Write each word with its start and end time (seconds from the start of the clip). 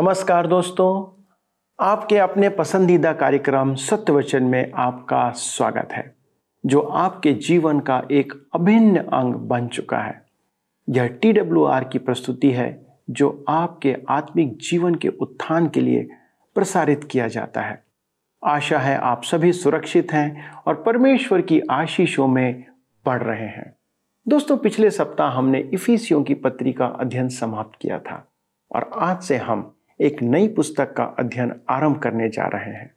नमस्कार 0.00 0.46
दोस्तों, 0.46 1.22
आपके 1.78 2.18
अपने 2.18 2.48
पसंदीदा 2.48 3.12
कार्यक्रम 3.12 3.74
सत्यवचन 3.74 4.42
में 4.42 4.72
आपका 4.72 5.30
स्वागत 5.30 5.88
है, 5.92 6.16
जो 6.66 6.80
आपके 6.80 7.32
जीवन 7.32 7.80
का 7.80 8.02
एक 8.10 8.32
अभिन्न 8.54 8.98
अंग 8.98 9.34
बन 9.34 9.68
चुका 9.68 9.98
है। 9.98 10.26
यह 10.88 11.06
टी 11.06 11.32
डब्ल्यू 11.32 11.64
आर 11.64 11.84
की 11.84 11.98
प्रस्तुति 11.98 12.50
है, 12.50 12.86
जो 13.10 13.44
आपके 13.48 13.96
आत्मिक 14.08 14.56
जीवन 14.58 14.94
के 14.94 15.08
उत्थान 15.08 15.68
के 15.68 15.80
लिए 15.80 16.08
प्रसारित 16.54 17.04
किया 17.04 17.28
जाता 17.28 17.60
है। 17.60 17.84
आशा 18.44 18.78
है 18.78 18.96
आप 18.98 19.22
सभी 19.22 19.52
सुरक्षित 19.52 20.12
हैं 20.12 20.52
और 20.66 20.82
परमेश्वर 20.82 21.40
की 21.40 21.60
आशीषों 21.60 22.28
में 22.28 22.64
पढ़ 23.06 23.22
रहे 23.22 23.48
हैं। 23.48 23.76
दोस्तों, 24.28 24.56
पिछले 24.56 24.90
सप्ताह 24.90 25.30
हमने 25.30 25.60
इफिसियों 25.74 26.22
की 26.22 26.34
पत्री 26.34 26.72
का 26.72 26.86
अध्ययन 26.86 27.28
समाप्त 27.28 27.78
किया 27.80 27.98
था 27.98 28.32
और 28.74 28.90
आज 28.94 29.22
से 29.22 29.36
हम 29.36 29.76
एक 30.00 30.22
नई 30.22 30.48
पुस्तक 30.48 30.92
का 30.92 31.04
अध्ययन 31.18 31.52
आरंभ 31.70 31.98
करने 31.98 32.28
जा 32.28 32.46
रहे 32.46 32.72
हैं। 32.72 32.90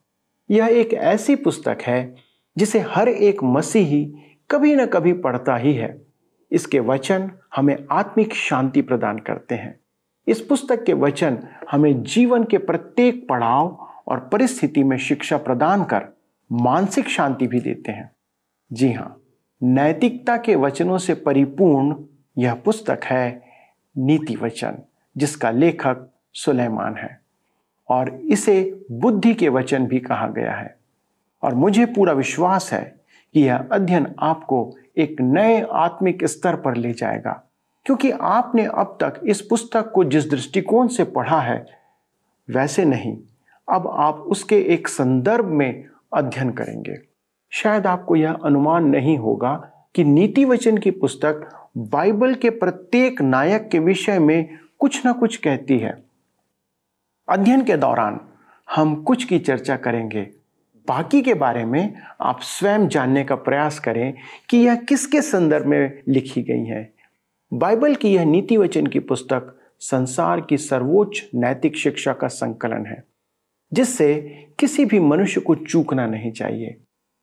यह 0.50 0.66
एक 0.66 0.94
ऐसी 0.94 1.36
पुस्तक 1.36 1.78
है 1.82 2.16
जिसे 2.58 2.80
हर 2.80 3.10
एक 3.10 3.44
मसीही 3.44 4.04
कभी 4.52 4.76
न 4.76 4.86
कभी 4.86 5.14
पढ़ता 5.14 5.56
ही 5.58 5.74
है। 5.74 6.02
इसके 6.52 6.80
वचन 6.80 7.32
हमें 7.56 7.76
आत्मिक 7.92 8.34
शांति 8.34 8.82
प्रदान 8.82 9.20
करते 9.20 9.56
हैं। 9.56 9.80
इस 10.28 10.42
पुस्तक 10.42 10.84
के 10.84 10.94
वचन 10.94 11.38
हमें 11.72 12.04
जीवन 12.04 12.44
के 12.44 12.58
प्रत्येक 12.58 13.28
पड़ाव 13.30 13.68
और 14.08 14.20
परिस्थिति 14.20 14.84
में 14.84 14.98
शिक्षा 14.98 15.38
प्रदान 15.38 15.84
कर 15.84 16.08
मानसिक 16.52 17.10
शांति 17.10 17.48
भी 17.48 17.60
देते 17.60 17.92
हैं। 17.92 18.12
जी 18.74 18.92
हाँ 18.92 19.22
नैतिकता 19.64 20.38
के 20.38 20.56
वचनों 20.56 20.98
से 20.98 21.14
परिपूर्ण 21.14 21.96
यह 22.38 22.54
पुस्तक 22.54 23.00
है 23.04 23.42
नीति 23.98 24.36
वचन, 24.36 24.78
जिसका 25.18 25.52
लेखक 25.52 26.10
सुलेमान 26.34 26.96
है। 26.96 27.22
और 27.90 28.16
इसे 28.16 28.86
बुद्धि 28.92 29.34
के 29.34 29.50
वचन 29.50 29.88
भी 29.88 30.00
कहा 30.00 30.28
गया 30.28 30.54
है। 30.54 30.78
और 31.44 31.56
मुझे 31.56 31.86
पूरा 31.86 32.14
विश्वास 32.14 32.74
है 32.74 32.96
कि 33.34 33.42
यह 33.42 33.68
अध्ययन 33.72 34.08
आपको 34.20 34.76
एक 34.98 35.22
नए 35.22 35.68
आत्मिक 35.72 36.26
स्तर 36.26 36.56
पर 36.56 36.76
ले 36.76 36.94
जाएगा। 36.94 37.50
क्योंकि 37.86 38.12
आपने 38.12 38.66
अब 38.66 38.98
तक 39.04 39.22
इस 39.26 39.42
पुस्तक 39.42 39.92
को 39.92 40.04
जिस 40.04 40.30
दृष्टिकोण 40.30 40.88
से 40.88 41.04
पढ़ा 41.04 41.40
है, 41.40 41.66
वैसे 42.50 42.86
नहीं। 42.86 43.18
अब 43.72 43.88
आप 43.88 44.16
उसके 44.16 44.62
एक 44.62 44.88
संदर्भ 44.88 45.46
में 45.46 45.86
अध्ययन 46.14 46.50
करेंगे। 46.50 46.98
शायद 47.50 47.88
आपको 47.88 48.16
यह 48.16 48.34
अनुमान 48.34 48.86
नहीं 48.86 49.18
होगा 49.18 49.72
कि 49.96 50.04
नीति 50.04 50.46
वचन 50.46 50.78
की 50.78 50.92
पुस्तक 50.92 51.68
बाइबल 51.78 52.36
के 52.36 52.50
प्रत्येक 52.50 53.22
नायक 53.22 53.70
के 53.72 53.80
विषय 53.80 54.20
में 54.20 54.58
कुछ 54.80 55.06
ना 55.06 55.12
कुछ 55.12 55.38
कहती 55.38 55.78
है। 55.78 56.13
अध्ययन 57.28 57.64
के 57.64 57.78
दौरान 57.78 58.20
हम 58.76 58.96
कुछ 59.04 59.24
की 59.24 59.40
चर्चा 59.40 59.76
करेंगे। 59.76 60.22
बाकी 60.88 61.22
के 61.22 61.34
बारे 61.34 61.66
में 61.66 61.94
आप 62.22 62.40
स्वयं 62.42 62.88
जानने 62.88 63.24
का 63.24 63.36
प्रयास 63.36 63.80
करें 63.80 64.14
कि 64.50 64.58
यह 64.58 64.76
किसके 64.76 65.22
संदर्भ 65.22 65.66
में 65.66 66.02
लिखी 66.08 66.44
गई 66.44 66.66
है। 66.66 66.94
बाइबल 67.54 67.96
की 67.96 68.14
यह 68.16 68.26
नीति 68.26 68.58
वचन 68.58 68.88
की 68.88 69.00
पुस्तक 69.00 69.60
संसार 69.80 70.42
की 70.42 70.58
सर्वोच्च 70.58 71.24
नैतिक 71.36 71.78
शिक्षा 71.78 72.14
का 72.14 72.28
संकलन 72.28 72.86
है, 72.86 73.04
जिससे 73.74 74.14
किसी 74.60 74.86
भी 74.86 75.00
मनुष्य 75.00 75.42
को 75.42 75.56
चूकना 75.56 76.08
नहीं 76.08 76.32
चाहिए। 76.32 76.78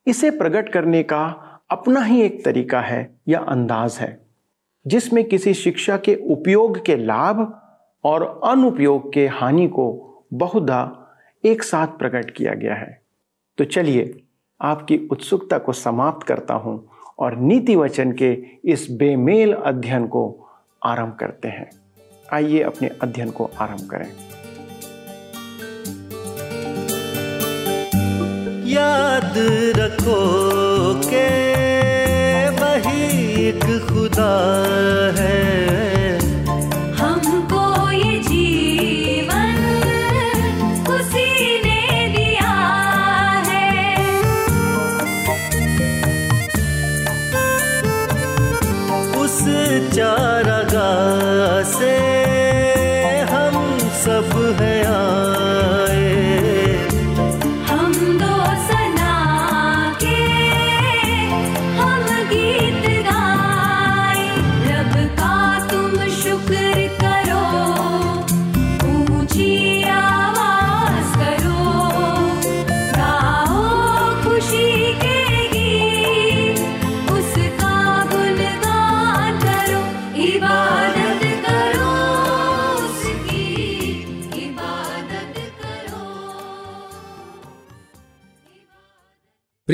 इसे 0.06 0.30
प्रकट 0.30 0.68
करने 0.68 1.02
का 1.02 1.24
अपना 1.70 2.00
ही 2.00 2.22
एक 2.22 2.44
तरीका 2.44 2.80
है 2.80 3.18
या 3.28 3.40
अंदाज 3.40 3.98
है, 4.00 4.26
जिसमें 4.86 5.24
किसी 5.24 5.54
शिक्षा 5.54 5.96
के 5.96 6.14
उपयोग 6.14 6.84
के 6.86 6.96
लाभ 6.96 7.56
और 8.04 8.40
अनुपयोग 8.44 9.12
के 9.12 9.26
हानि 9.26 9.68
को 9.68 10.06
बहुधा 10.34 10.96
एक 11.44 11.62
साथ 11.62 11.86
प्रकट 11.86 12.30
किया 12.30 12.54
गया 12.54 12.74
है। 12.74 13.02
तो 13.58 13.64
चलिए, 13.64 14.22
आपकी 14.60 15.08
उत्सुकता 15.10 15.58
को 15.58 15.72
समाप्त 15.72 16.26
करता 16.26 16.54
हूँ 16.54 16.88
और 17.18 17.36
नीति 17.36 17.76
वचन 17.76 18.12
के 18.12 18.38
इस 18.64 18.90
बेमेल 18.90 19.52
अध्ययन 19.52 20.06
को 20.06 20.48
आरंभ 20.84 21.16
करते 21.20 21.48
हैं। 21.48 21.70
आइए 22.32 22.62
अपने 22.62 22.90
अध्ययन 23.02 23.30
को 23.30 23.50
आरंभ 23.60 23.90
करें। 23.90 24.12
याद 28.66 29.34
रखो 29.76 30.20
के 30.94 31.26
वही 32.50 33.32
एक 33.48 33.64
खुदा 33.64 34.32
है। 35.18 35.79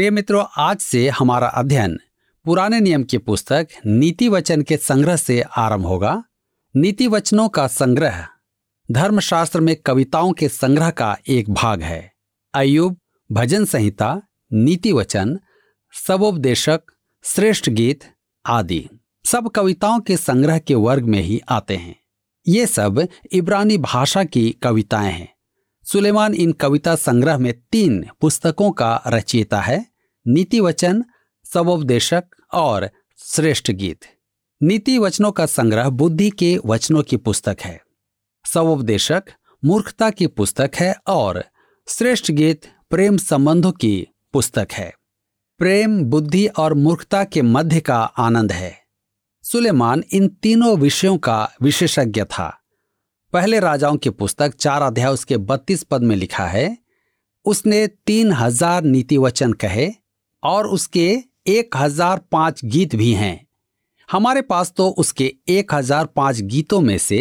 प्रिय 0.07 0.15
मित्रों, 0.15 0.45
आज 0.57 0.79
से 0.79 1.09
हमारा 1.09 1.49
अध्ययन 1.49 2.01
पुराने 2.45 2.81
नियम 2.81 3.05
की 3.05 3.19
पुस्तक 3.19 3.69
नीति 3.87 4.29
वचन 4.29 4.63
के 4.63 4.77
संग्रह 4.77 5.17
से 5.17 5.41
आरंभ 5.41 5.87
होगा। 5.87 6.25
नीति 6.77 7.09
वचनों 7.09 7.49
का 7.49 7.67
संग्रह 7.67 8.29
धर्मशास्त्र 8.91 9.61
में 9.61 9.77
कविताओं 9.77 10.33
के 10.33 10.49
संग्रह 10.49 10.91
का 10.91 11.17
एक 11.29 11.51
भाग 11.51 11.83
है। 11.83 12.13
अयुब 12.55 12.97
भजन 13.33 13.65
संहिता, 13.65 14.23
नीति 14.53 14.93
वचन 14.93 15.41
सबोपदेशक 16.07 16.81
श्रेष्ठ 17.25 17.71
गीत 17.71 18.05
आदि 18.47 18.89
सब 19.25 19.49
कविताओं 19.49 20.01
के 20.01 20.17
संग्रह 20.17 20.59
के 20.59 20.75
वर्ग 20.75 21.05
में 21.05 21.21
ही 21.21 21.41
आते 21.49 21.77
हैं। 21.77 22.01
ये 22.49 22.67
सब 22.67 23.09
इब्रानी 23.33 23.79
भाषा 23.79 24.25
की 24.25 24.51
कविताएँ 24.51 25.13
हैं। 25.13 25.35
सुलेमान 25.85 26.35
इन 26.35 26.53
कविता 26.53 26.95
संग्रह 26.95 27.39
में 27.39 27.53
तीन 27.73 28.07
पुस्तकों 28.21 28.71
का 28.71 29.03
रचयिता 29.07 29.61
है। 29.61 29.96
नीति 30.29 30.61
वचन 30.61 31.05
सबोपदेशक 31.47 32.25
और 32.53 32.89
श्रेष्ठ 33.19 33.71
गीत। 33.71 34.05
नीति 34.63 34.99
वचनों 34.99 35.33
का 35.33 35.47
संग्रह 35.47 35.89
बुद्धि 35.89 36.31
के 36.31 36.59
वचनों 36.67 37.03
की 37.03 37.17
पुस्तक 37.17 37.57
है। 37.61 37.81
सबोपदेशक 38.45 39.25
मूर्खता 39.65 40.11
की 40.11 40.27
पुस्तक 40.27 40.71
है 40.75 40.95
और 41.07 41.43
श्रेष्ठ 41.89 42.31
गीत, 42.31 42.61
प्रेम 42.91 43.17
संबंधों 43.17 43.73
की 43.73 44.07
पुस्तक 44.33 44.69
है। 44.73 44.93
प्रेम, 45.59 46.03
बुद्धि 46.05 46.47
और 46.47 46.75
मूर्खता 46.75 47.25
के 47.25 47.43
मध्य 47.43 47.81
का 47.81 47.99
आनंद 47.99 48.53
है। 48.53 48.75
सुलेमान 49.45 50.03
इन 50.13 50.29
तीनों 50.29 50.77
विषयों 50.79 51.19
का 51.19 51.53
विशेषज्ञ 51.63 52.25
था। 52.25 52.49
पहले 53.33 53.61
राजाओं 53.61 53.97
की 53.97 54.11
पुस्तक 54.11 54.55
चार 54.55 54.83
अध्याय 54.83 55.13
उसके 55.13 55.37
बत्तीस 55.37 55.83
पद 55.83 56.03
में 56.03 56.17
लिखा 56.17 56.47
है, 56.47 56.79
उसने 57.45 57.87
तीन 57.87 58.33
हज़ार 58.33 58.83
नीति 58.83 59.17
वचन 59.17 59.53
कहे 59.53 59.91
और 60.47 60.67
उसके 60.69 61.09
एक 61.49 61.77
हज़ार 61.77 62.21
पाँच 62.33 62.65
गीत 62.65 62.95
भी 62.97 63.13
हैं। 63.15 63.47
हमारे 64.09 64.43
पास 64.43 64.73
तो 64.77 64.89
उसके 64.99 65.33
एक 65.49 65.75
हज़ार 65.75 66.07
पाँच 66.07 66.41
गीतों 66.45 66.81
में 66.81 66.97
से 66.99 67.19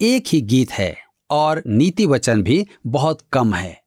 एक 0.00 0.28
ही 0.28 0.40
गीत 0.42 0.72
है 0.72 0.94
और 1.30 1.62
नीति 1.68 2.06
वचन 2.06 2.42
भी 2.42 2.66
बहुत 2.86 3.20
कम 3.32 3.54
है। 3.54 3.80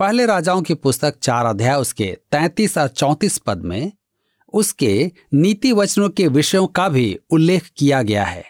पहले 0.00 0.26
राजाओं 0.26 0.62
की 0.62 0.74
पुस्तक 0.76 1.18
चार 1.18 1.46
अध्याय 1.46 1.76
उसके 1.76 2.06
तैतीस 2.32 2.76
और 2.78 2.88
चौंतीस 2.88 3.38
पद 3.38 3.62
में 3.64 3.92
उसके 4.54 5.10
नीति 5.34 5.72
वचनों 5.72 6.08
के 6.10 6.26
विषयों 6.28 6.66
का 6.68 6.88
भी 6.88 7.18
उल्लेख 7.30 7.70
किया 7.76 8.02
गया 8.02 8.24
है। 8.24 8.44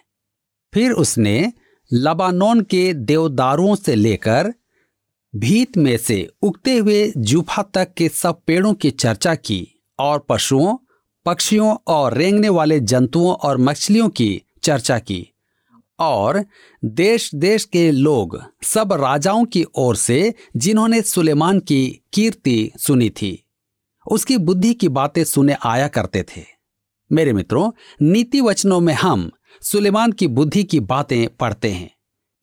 फिर 0.72 0.92
उसने 0.94 1.52
लबानोन 1.90 2.60
के 2.62 2.92
देवदारुओं 2.94 3.74
से 3.76 3.94
लेकर 3.94 4.52
भीत 5.36 5.76
में 5.76 5.96
से 5.96 6.28
उगते 6.42 6.76
हुए 6.76 7.12
जूफा 7.16 7.62
तक 7.62 7.94
के 7.96 8.08
सब 8.08 8.40
पेड़ों 8.46 8.74
की 8.74 8.90
चर्चा 8.90 9.34
की 9.34 9.80
और 9.98 10.26
पशुओं, 10.28 10.76
पक्षियों 11.26 11.76
और 11.86 12.14
रेंगने 12.14 12.48
वाले 12.48 12.80
जंतुओं 12.80 13.34
और 13.34 13.58
मछलियों 13.58 14.08
की 14.08 14.42
चर्चा 14.62 14.98
की। 14.98 15.28
और 15.98 16.44
देश 16.84 17.34
देश 17.34 17.64
के 17.64 17.90
लोग 17.90 18.42
सब 18.62 18.92
राजाओं 18.92 19.44
की 19.44 19.64
ओर 19.74 19.96
से 19.96 20.34
जिन्होंने 20.56 21.02
सुलेमान 21.02 21.60
की 21.60 22.00
कीर्ति 22.12 22.70
सुनी 22.78 23.10
थी, 23.10 23.44
उसकी 24.06 24.36
बुद्धि 24.36 24.74
की 24.74 24.88
बातें 24.88 25.24
सुने 25.24 25.56
आया 25.64 25.88
करते 25.88 26.22
थे। 26.22 26.44
मेरे 27.12 27.32
मित्रों, 27.32 27.70
नीति 28.02 28.40
वचनों 28.40 28.80
में 28.80 28.94
हम 28.94 29.30
सुलेमान 29.62 30.12
की 30.12 30.26
बुद्धि 30.26 30.64
की 30.64 30.80
बातें 30.80 31.36
पढ़ते 31.36 31.70
हैं। 31.70 31.90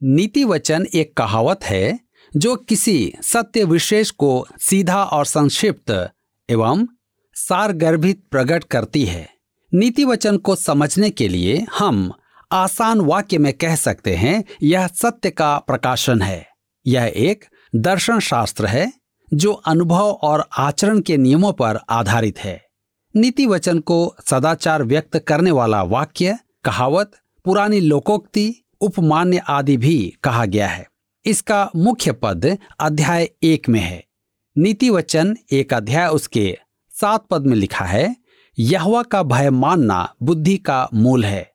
नीति 0.03 0.43
वचन 0.43 0.87
एक 0.93 1.17
कहावत 1.17 1.63
है 1.63 2.06
जो 2.37 2.55
किसी 2.55 3.13
सत्य 3.21 3.63
विशेष 3.63 4.11
को 4.11 4.47
सीधा 4.59 5.03
और 5.03 5.25
संक्षिप्त 5.25 6.09
एवं 6.49 6.87
सारगर्भित 7.33 8.23
प्रकट 8.31 8.63
करती 8.63 9.05
है, 9.05 9.29
नीति 9.73 10.05
वचन 10.05 10.37
को 10.37 10.55
समझने 10.55 11.09
के 11.09 11.27
लिए 11.27 11.65
हम 11.77 12.13
आसान 12.51 13.01
वाक्य 13.01 13.37
में 13.37 13.53
कह 13.53 13.75
सकते 13.75 14.15
हैं, 14.15 14.43
यह 14.63 14.87
सत्य 14.87 15.29
का 15.29 15.57
प्रकाशन 15.57 16.21
है। 16.21 16.47
यह 16.87 17.13
एक 17.15 17.45
दर्शन 17.75 18.19
शास्त्र 18.19 18.65
है, 18.65 18.93
जो 19.33 19.53
अनुभव 19.53 20.19
और 20.21 20.49
आचरण 20.57 21.01
के 21.01 21.17
नियमों 21.17 21.53
पर 21.53 21.79
आधारित 21.89 22.39
है। 22.39 22.65
नीति 23.15 23.45
वचन 23.45 23.79
को 23.79 24.15
सदाचार 24.29 24.83
व्यक्त 24.83 25.17
करने 25.17 25.51
वाला 25.51 25.83
वाक्य, 25.83 26.37
कहावत, 26.63 27.11
पुरानी 27.45 27.79
लोकोक्ति, 27.79 28.55
उपमान्य 28.81 29.37
आदि 29.37 29.77
भी 29.77 30.13
कहा 30.23 30.45
गया 30.45 30.67
है। 30.67 30.87
इसका 31.27 31.71
मुख्य 31.75 32.11
पद 32.11 32.57
अध्याय 32.79 33.29
एक 33.43 33.69
में 33.69 33.79
है। 33.79 34.05
नीति 34.57 34.89
वचन 34.89 35.37
एक 35.51 35.73
अध्याय 35.73 36.07
उसके 36.07 36.57
सात 36.91 37.27
पद 37.29 37.45
में 37.45 37.55
लिखा 37.57 37.85
है, 37.85 38.15
यहवा 38.59 39.03
का 39.03 39.23
भय 39.23 39.49
मानना 39.49 40.13
बुद्धि 40.23 40.57
का 40.57 40.89
मूल 40.93 41.25
है। 41.25 41.53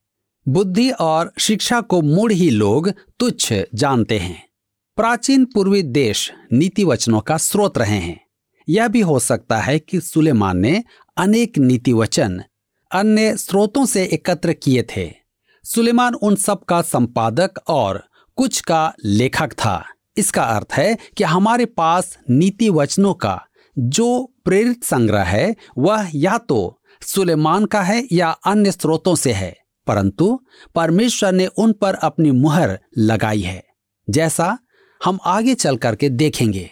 बुद्धि 0.48 0.90
और 0.90 1.32
शिक्षा 1.38 1.80
को 1.80 2.00
मूड 2.02 2.32
ही 2.32 2.50
लोग 2.50 2.92
तुच्छ 3.18 3.54
जानते 3.74 4.18
हैं। 4.18 4.48
प्राचीन 4.96 5.44
पूर्वी 5.44 5.82
देश 5.82 6.32
नीति 6.52 6.84
वचनों 6.84 7.20
का 7.20 7.36
स्रोत 7.36 7.78
रहे 7.78 7.98
हैं। 7.98 8.20
यह 8.68 8.88
भी 8.88 9.00
हो 9.00 9.18
सकता 9.18 9.58
है 9.58 9.78
कि 9.78 10.00
सुलेमान 10.00 10.58
ने 10.58 10.84
अनेक 11.16 11.58
नीति 11.58 11.92
वचन 11.92 12.42
अन्य 12.90 13.36
स्रोतों 13.36 13.86
से 13.86 14.04
एकत्र 14.04 14.52
किए 14.52 14.86
थे। 14.96 15.14
सुलेमान 15.64 16.14
उन 16.14 16.36
सब 16.36 16.64
का 16.64 16.82
संपादक 16.82 17.54
और 17.68 18.11
कुछ 18.36 18.60
का 18.60 18.94
लेखक 19.04 19.52
था। 19.52 19.84
इसका 20.16 20.42
अर्थ 20.42 20.72
है 20.72 20.98
कि 21.16 21.24
हमारे 21.24 21.64
पास 21.64 22.18
नीति 22.30 22.70
वचनों 22.70 23.14
का 23.14 23.46
जो 23.78 24.34
प्रेरित 24.44 24.84
संग्रह 24.84 25.22
है, 25.22 25.56
वह 25.78 26.10
या 26.14 26.38
तो 26.38 26.80
सुलेमान 27.02 27.64
का 27.64 27.82
है 27.82 28.08
या 28.12 28.30
अन्य 28.30 28.72
स्रोतों 28.72 29.14
से 29.14 29.32
है। 29.32 29.56
परंतु 29.86 30.40
परमेश्वर 30.74 31.32
ने 31.32 31.46
उन 31.46 31.72
पर 31.72 31.94
अपनी 31.94 32.30
मुहर 32.30 32.78
लगाई 32.98 33.40
है। 33.40 33.64
जैसा 34.10 34.58
हम 35.04 35.18
आगे 35.24 35.54
चल 35.54 35.76
करके 35.76 36.08
देखेंगे। 36.08 36.70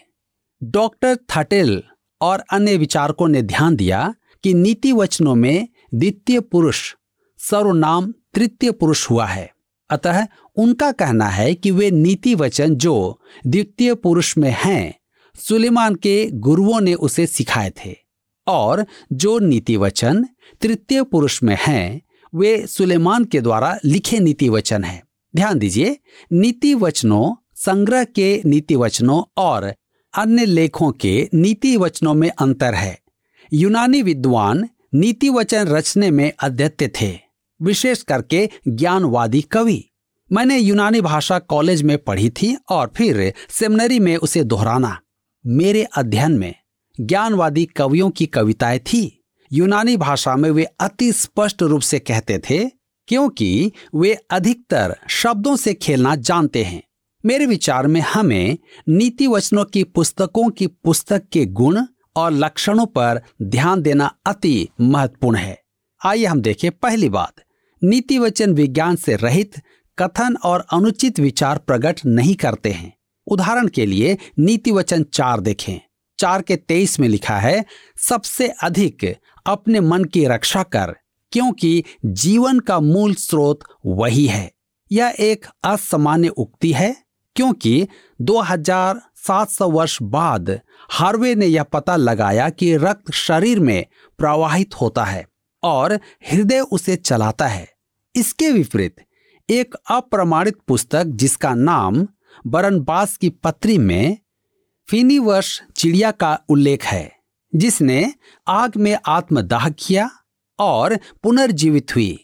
डॉक्टर 0.62 1.18
थटेल 1.30 1.82
और 2.20 2.44
अन्य 2.52 2.76
विचारकों 2.76 3.28
ने 3.28 3.42
ध्यान 3.42 3.76
दिया 3.76 4.14
कि 4.44 4.54
नीति 4.54 4.92
वचनों 4.92 5.34
में 5.34 5.68
द्वितीय 5.94 6.40
पुरुष, 6.40 6.94
सर्वनाम 7.38 8.14
तृतीय 8.34 8.70
पुरुष 8.70 9.10
हुआ 9.10 9.26
है। 9.26 9.52
अतः 9.90 10.26
उनका 10.56 10.92
कहना 10.92 11.26
है 11.26 11.54
कि 11.54 11.70
वे 11.70 11.90
नीति 11.90 12.34
वचन 12.34 12.74
जो 12.74 13.20
द्वितीय 13.46 13.94
पुरुष 13.94 14.38
में 14.38 14.56
हैं, 14.58 14.94
सुलेमान 15.34 15.94
के 15.94 16.30
गुरुओं 16.30 16.80
ने 16.80 16.94
उसे 16.94 17.26
सिखाए 17.26 17.70
थे। 17.70 17.96
और 18.46 18.86
जो 19.12 19.38
नीति 19.38 19.76
वचन 19.76 20.26
तृतीय 20.60 21.02
पुरुष 21.02 21.42
में 21.42 21.58
हैं, 21.66 22.02
वे 22.34 22.66
सुलेमान 22.66 23.24
के 23.24 23.40
द्वारा 23.40 23.78
लिखे 23.84 24.18
नीति 24.18 24.48
वचन 24.48 24.84
है। 24.84 25.02
ध्यान 25.36 25.58
दीजिए 25.58 25.96
नीति 26.32 26.74
वचनों 26.74 27.34
संग्रह 27.54 28.04
के 28.04 28.42
नीति 28.46 28.76
वचनों 28.76 29.22
और 29.36 29.74
अन्य 30.18 30.44
लेखों 30.44 30.92
के 30.92 31.28
नीति 31.34 31.76
वचनों 31.76 32.14
में 32.14 32.30
अंतर 32.30 32.74
है। 32.74 33.00
यूनानी 33.52 34.02
विद्वान 34.02 34.68
नीति 34.94 35.28
वचन 35.28 35.66
रचने 35.66 36.10
में 36.10 36.32
अद्यत्य 36.40 36.88
थे। 36.88 37.29
विशेष 37.62 38.02
करके 38.02 38.48
ज्ञानवादी 38.68 39.42
कवि। 39.42 39.84
मैंने 40.32 40.58
यूनानी 40.58 41.00
भाषा 41.00 41.38
कॉलेज 41.38 41.82
में 41.82 41.98
पढ़ी 41.98 42.30
थी 42.30 42.56
और 42.68 42.92
फिर 42.96 43.34
सेमिनरी 43.48 43.98
में 43.98 44.16
उसे 44.16 44.44
दोहराना। 44.44 45.00
मेरे 45.46 45.82
अध्ययन 45.82 46.32
में 46.32 46.54
ज्ञानवादी 47.00 47.64
कवियों 47.64 48.10
की 48.10 48.26
कविताएँ 48.26 48.78
थी। 48.78 49.24
यूनानी 49.52 49.96
भाषा 49.96 50.36
में 50.36 50.50
वे 50.50 50.64
अति 50.64 51.12
स्पष्ट 51.12 51.62
रूप 51.62 51.80
से 51.80 51.98
कहते 51.98 52.38
थे, 52.38 52.70
क्योंकि 53.08 53.72
वे 53.94 54.14
अधिकतर 54.30 54.96
शब्दों 55.08 55.56
से 55.56 55.74
खेलना 55.74 56.16
जानते 56.16 56.64
हैं। 56.64 56.82
मेरे 57.26 57.46
विचार 57.46 57.86
में 57.86 58.00
हमें 58.00 58.58
नीति 58.88 59.26
वचनों 59.26 59.64
की 59.64 59.84
पुस्तकों 59.84 60.50
की 60.50 60.66
पुस्तक 60.66 61.22
के 61.32 61.46
गुण 61.46 61.84
और 62.16 62.30
लक्षणों 62.32 62.86
पर 62.86 63.22
ध्यान 63.42 63.82
देना 63.82 64.14
अति 64.26 64.68
महत्वपूर्ण 64.80 65.36
है। 65.36 65.62
आइए 66.06 66.24
हम 66.24 66.40
देखें 66.40 66.70
पहली 66.70 67.08
बात। 67.08 67.34
नीति 67.84 68.18
वचन 68.18 68.52
विज्ञान 68.52 68.96
से 68.96 69.16
रहित 69.16 69.52
कथन 69.98 70.36
और 70.44 70.66
अनुचित 70.72 71.20
विचार 71.20 71.58
प्रकट 71.58 72.00
नहीं 72.06 72.34
करते 72.34 72.70
हैं। 72.70 72.96
उदाहरण 73.26 73.68
के 73.68 73.86
लिए 73.86 74.18
नीति 74.38 74.70
वचन 74.70 75.02
चार 75.02 75.40
देखें। 75.40 75.80
चार 76.18 76.42
के 76.42 76.56
तेईस 76.56 77.00
में 77.00 77.08
लिखा 77.08 77.38
है, 77.38 77.64
सबसे 77.96 78.48
अधिक 78.48 79.16
अपने 79.46 79.80
मन 79.80 80.04
की 80.04 80.26
रक्षा 80.26 80.62
कर, 80.62 80.96
क्योंकि 81.32 81.84
जीवन 82.04 82.58
का 82.58 82.80
मूल 82.80 83.14
स्रोत 83.14 83.60
वही 83.86 84.26
है। 84.26 84.52
यह 84.92 85.14
एक 85.20 85.46
असामान्य 85.64 86.28
उक्ति 86.28 86.72
है, 86.72 86.96
क्योंकि 87.36 87.88
2700 88.20 89.70
वर्ष 89.70 89.98
बाद 90.02 90.60
हार्वे 90.90 91.34
ने 91.34 91.46
यह 91.46 91.62
पता 91.62 91.96
लगाया 91.96 92.50
कि 92.50 92.76
रक्त 92.76 93.12
शरीर 93.12 93.60
में 93.60 93.86
प्रवाहित 94.18 94.74
होता 94.74 95.04
है 95.04 95.26
और 95.62 95.94
हृदय 96.30 96.60
उसे 96.60 96.96
चलाता 96.96 97.46
है। 97.46 97.69
इसके 98.14 98.50
विपरीत 98.50 98.96
एक 99.48 99.74
अप्रमाणित 99.90 100.56
पुस्तक 100.68 101.04
जिसका 101.04 101.54
नाम 101.54 102.06
बरनबास 102.46 103.16
की 103.16 103.28
पत्री 103.28 103.78
में 103.78 104.16
फिनीवर्ष 104.88 105.60
चिड़िया 105.76 106.10
का 106.10 106.38
उल्लेख 106.48 106.84
है, 106.84 107.10
जिसने 107.52 108.14
आग 108.46 108.76
में 108.76 108.96
आत्मदाह 109.06 109.68
किया 109.68 110.10
और 110.58 110.96
पुनर्जीवित 111.22 111.94
हुई। 111.96 112.18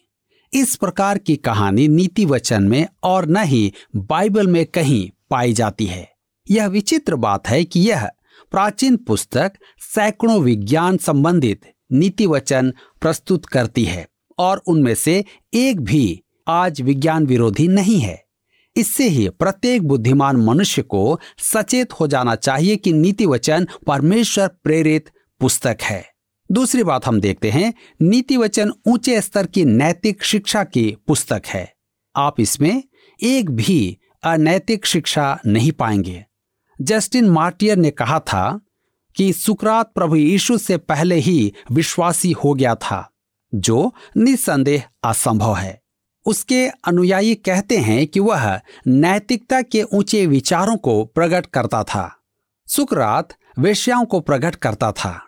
इस 0.52 0.74
प्रकार 0.76 1.18
की 1.18 1.36
कहानी 1.36 1.86
नीति 1.88 2.24
वचन 2.24 2.62
में 2.62 2.86
और 3.02 3.26
न 3.26 3.36
ही 3.36 3.72
बाइबल 3.96 4.46
में 4.46 4.64
कहीं 4.66 5.10
पाई 5.30 5.52
जाती 5.52 5.86
है। 5.86 6.08
यह 6.50 6.66
विचित्र 6.66 7.16
बात 7.16 7.48
है 7.48 7.64
कि 7.64 7.80
यह 7.80 8.08
प्राचीन 8.50 8.96
पुस्तक 8.96 9.52
सैकड़ों 9.94 10.40
विज्ञान 10.40 10.96
संबंधित 10.96 11.72
नीति 11.92 12.26
वचन 12.26 12.72
प्रस्तुत 13.00 13.46
करती 13.46 13.84
है। 13.84 14.06
और 14.38 14.62
उनमें 14.66 14.94
से 14.94 15.24
एक 15.54 15.80
भी 15.80 16.22
आज 16.48 16.80
विज्ञान 16.80 17.26
विरोधी 17.26 17.68
नहीं 17.68 18.00
है। 18.00 18.24
इससे 18.76 19.08
ही 19.08 19.28
प्रत्येक 19.28 19.82
बुद्धिमान 19.82 20.36
मनुष्य 20.36 20.82
को 20.82 21.20
सचेत 21.38 21.92
हो 21.92 22.06
जाना 22.06 22.34
चाहिए 22.34 22.76
कि 22.76 22.92
नीति 22.92 23.26
वचन 23.26 23.68
परमेश्वर 23.86 24.48
प्रेरित 24.48 25.10
पुस्तक 25.40 25.78
है। 25.82 26.06
दूसरी 26.52 26.84
बात 26.84 27.06
हम 27.06 27.20
देखते 27.20 27.50
हैं, 27.50 27.74
नीति 28.02 28.36
वचन 28.36 28.72
ऊँचे 28.86 29.20
स्तर 29.20 29.46
की 29.46 29.64
नैतिक 29.64 30.24
शिक्षा 30.24 30.64
की 30.64 30.96
पुस्तक 31.06 31.42
है। 31.46 31.72
आप 32.16 32.40
इसमें 32.40 32.82
एक 33.22 33.50
भी 33.50 33.98
अनैतिक 34.22 34.86
शिक्षा 34.86 35.38
नहीं 35.46 35.72
पाएँगे। 35.72 36.24
जस्टिन 36.80 37.28
मार्टियर 37.28 37.76
ने 37.76 37.90
कहा 37.90 38.18
था 38.18 38.60
कि 39.16 39.32
सुकरात 39.32 39.92
प्रभु 39.94 40.16
यीशु 40.16 40.58
से 40.58 40.76
पहले 40.76 41.14
ही 41.14 41.52
विश्वासी 41.72 42.32
हो 42.32 42.54
गया 42.54 42.74
था। 42.74 43.15
जो 43.54 43.94
निस्संदेह 44.16 44.84
असंभव 45.04 45.56
है। 45.56 45.82
उसके 46.26 46.68
अनुयायी 46.68 47.34
कहते 47.34 47.78
हैं 47.78 48.06
कि 48.06 48.20
वह 48.20 48.60
नैतिकता 48.86 49.62
के 49.62 49.82
ऊँचे 49.82 50.26
विचारों 50.26 50.76
को 50.76 51.04
प्रकट 51.04 51.46
करता 51.46 51.82
था। 51.82 52.16
सुकरात 52.66 53.28
वेश्याओं 53.58 54.04
को 54.04 54.20
प्रकट 54.20 54.54
करता 54.54 54.92
था। 54.92 55.22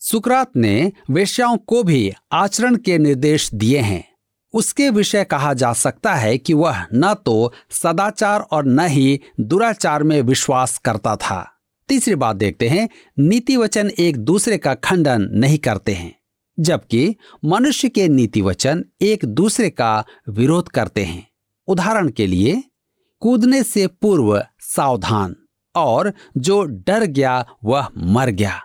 सुकरात 0.00 0.50
ने 0.56 0.92
वेश्याओं 1.10 1.56
को 1.56 1.82
भी 1.82 2.12
आचरण 2.32 2.76
के 2.76 2.98
निर्देश 2.98 3.54
दिए 3.54 3.78
हैं। 3.78 4.14
उसके 4.52 4.90
विषय 4.90 5.24
कहा 5.24 5.54
जा 5.54 5.72
सकता 5.72 6.14
है 6.14 6.38
कि 6.38 6.54
वह 6.54 6.86
न 6.94 7.14
तो 7.14 7.52
सदाचार 7.70 8.40
और 8.40 8.64
न 8.64 8.80
ही 8.80 9.20
दुराचार 9.40 10.02
में 10.02 10.22
विश्वास 10.22 10.78
करता 10.78 11.16
था। 11.16 11.50
तीसरी 11.88 12.14
बात 12.14 12.36
देखते 12.36 12.68
हैं 12.68 12.88
नीति 13.18 13.56
वचन 13.56 13.90
एक 13.98 14.18
दूसरे 14.18 14.58
का 14.58 14.74
खंडन 14.74 15.28
नहीं 15.30 15.58
करते 15.58 15.92
हैं। 15.92 16.23
जबकि 16.60 17.16
मनुष्य 17.44 17.88
के 17.88 18.08
नीति 18.08 18.40
वचन 18.42 18.84
एक 19.02 19.24
दूसरे 19.24 19.70
का 19.70 20.04
विरोध 20.28 20.68
करते 20.68 21.04
हैं। 21.04 21.28
उदाहरण 21.66 22.08
के 22.08 22.26
लिए, 22.26 22.62
कूदने 23.20 23.62
से 23.62 23.86
पूर्व 23.86 24.44
सावधान, 24.60 25.36
और 25.76 26.12
जो 26.36 26.64
डर 26.64 27.04
गया, 27.04 27.46
वह 27.64 27.88
मर 27.98 28.30
गया। 28.30 28.62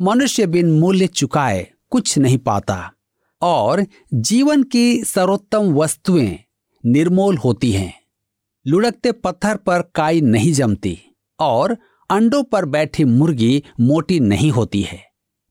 मनुष्य 0.00 0.46
बिन 0.46 0.70
मूल्य 0.70 1.06
चुकाए, 1.06 1.70
कुछ 1.90 2.18
नहीं 2.18 2.38
पाता। 2.38 2.92
और 3.42 3.86
जीवन 4.14 4.62
की 4.62 5.04
सर्वोत्तम 5.04 5.74
वस्तुएँ 5.74 6.38
निर्मोल 6.86 7.36
होती 7.36 7.72
हैं। 7.72 8.00
लुढ़कते 8.66 9.12
पत्थर 9.12 9.56
पर 9.56 9.82
काई 9.94 10.20
नहीं 10.20 10.52
जमती, 10.52 11.00
और 11.40 11.76
अंडों 12.10 12.42
पर 12.42 12.64
बैठी 12.64 13.04
मुर्गी 13.04 13.62
मोटी 13.80 14.20
नहीं 14.20 14.50
होती 14.50 14.82
है। 14.82 15.05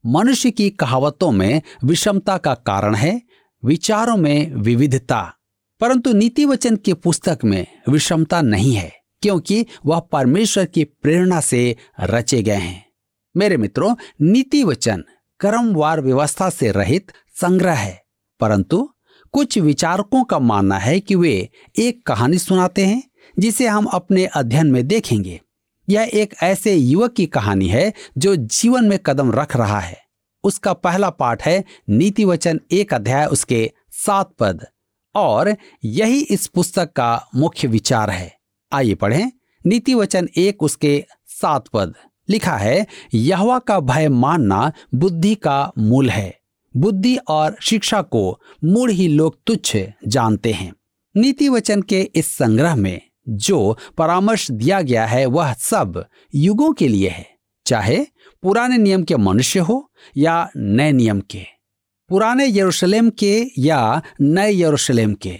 मनुष्य 0.06 0.52
की 0.52 0.70
कहावतों 0.70 1.32
में 1.32 1.62
विषमता 1.84 2.38
का 2.38 2.54
कारण 2.54 2.96
है, 2.96 3.22
विचारों 3.66 4.18
में 4.18 4.56
विविधता। 4.56 5.34
परंतु 5.80 6.14
नीति 6.14 6.46
वचन 6.46 6.76
की 6.76 6.94
पुस्तक 6.94 7.40
में 7.46 7.68
विषमता 7.90 8.42
नहीं 8.42 8.74
है, 8.74 8.92
क्योंकि 9.22 9.66
वह 9.86 10.00
परमेश्वर 10.00 10.66
की 10.66 10.84
प्रेरणा 10.84 11.40
से 11.40 11.76
रचे 12.02 12.44
गए 12.44 12.56
हैं। 12.56 12.86
मेरे 13.38 13.58
मित्रों 13.58 13.96
नीति 14.22 14.64
वचन 14.64 15.04
क्रमवार 15.40 16.02
व्यवस्था 16.02 16.50
से 16.50 16.72
रहित 16.72 17.12
संग्रह 17.42 17.74
है, 17.74 18.04
परंतु 18.40 18.90
कुछ 19.32 19.58
विचारकों 19.58 20.24
का 20.24 20.40
मानना 20.40 20.78
है 20.78 21.00
कि 21.00 21.16
वे 21.16 21.50
एक 21.80 22.06
कहानी 22.06 22.38
सुनाते 22.38 22.86
हैं, 22.86 23.04
जिसे 23.40 23.68
हम 23.68 23.86
अपने 23.86 24.26
अध्ययन 24.26 24.72
में 24.72 24.88
देखेंगे। 24.88 25.42
यह 25.90 26.12
एक 26.14 26.36
ऐसे 26.44 26.76
युवक 26.76 27.14
की 27.14 27.26
कहानी 27.26 27.68
है 27.68 27.94
जो 28.18 28.36
जीवन 28.36 28.86
में 28.86 29.00
कदम 29.00 29.32
रख 29.32 29.58
रहा 29.58 29.80
है। 29.80 30.06
उसका 30.44 30.74
पहला 30.74 31.10
पाठ 31.10 31.46
है 31.46 31.64
नीति 31.90 32.26
वचन 32.26 32.60
एक 32.72 32.94
अध्याय 32.94 33.26
उसके 33.26 33.72
सात 33.92 34.34
पद। 34.40 34.66
और 35.16 35.56
यही 35.86 36.22
इस 36.22 36.48
पुस्तक 36.48 36.94
का 36.94 37.28
मुख्य 37.36 37.68
विचार 37.68 38.10
है। 38.10 38.38
आइए 38.72 38.96
पढ़ें। 38.96 39.32
नीति 39.66 39.94
वचन 39.94 40.30
एक 40.38 40.64
उसके 40.64 41.06
सात 41.28 41.68
पद। 41.68 41.94
लिखा 42.30 42.58
है, 42.58 42.88
यहवा 43.14 43.60
का 43.60 43.80
भय 43.80 44.10
मानना 44.10 44.74
बुद्धि 44.96 45.36
का 45.36 45.72
मूल 45.78 46.10
है। 46.10 46.40
बुद्धि 46.78 47.16
और 47.16 47.58
शिक्षा 47.62 48.02
को 48.02 48.42
मूल 48.64 48.90
ही 48.90 49.08
लोग 49.08 49.38
तुच्छ 49.48 49.78
जानते 50.08 50.54
हैं। 50.54 50.74
नीति 51.18 51.50
वचन 51.50 51.82
के 51.82 52.02
इस 52.16 52.38
संग्रह 52.38 52.76
में 52.76 53.02
जो 53.30 53.78
परामर्श 53.98 54.52
दिया 54.52 54.82
गया 54.82 55.06
है, 55.06 55.26
वह 55.26 55.54
सब 55.54 56.06
युगों 56.36 56.74
के 56.74 56.88
लिए 56.88 57.10
है। 57.10 57.36
चाहे 57.66 58.06
पुराने 58.42 58.78
नियम 58.78 59.04
के 59.04 59.18
मनुष्य 59.18 59.60
हो 59.60 59.92
या 60.18 60.50
नए 60.58 60.92
नियम 60.92 61.22
के। 61.22 61.46
पुराने 62.10 62.48
यरूशलेम 62.48 63.10
के 63.10 63.46
या 63.58 64.02
नए 64.22 64.62
यरूशलेम 64.62 65.14
के। 65.14 65.40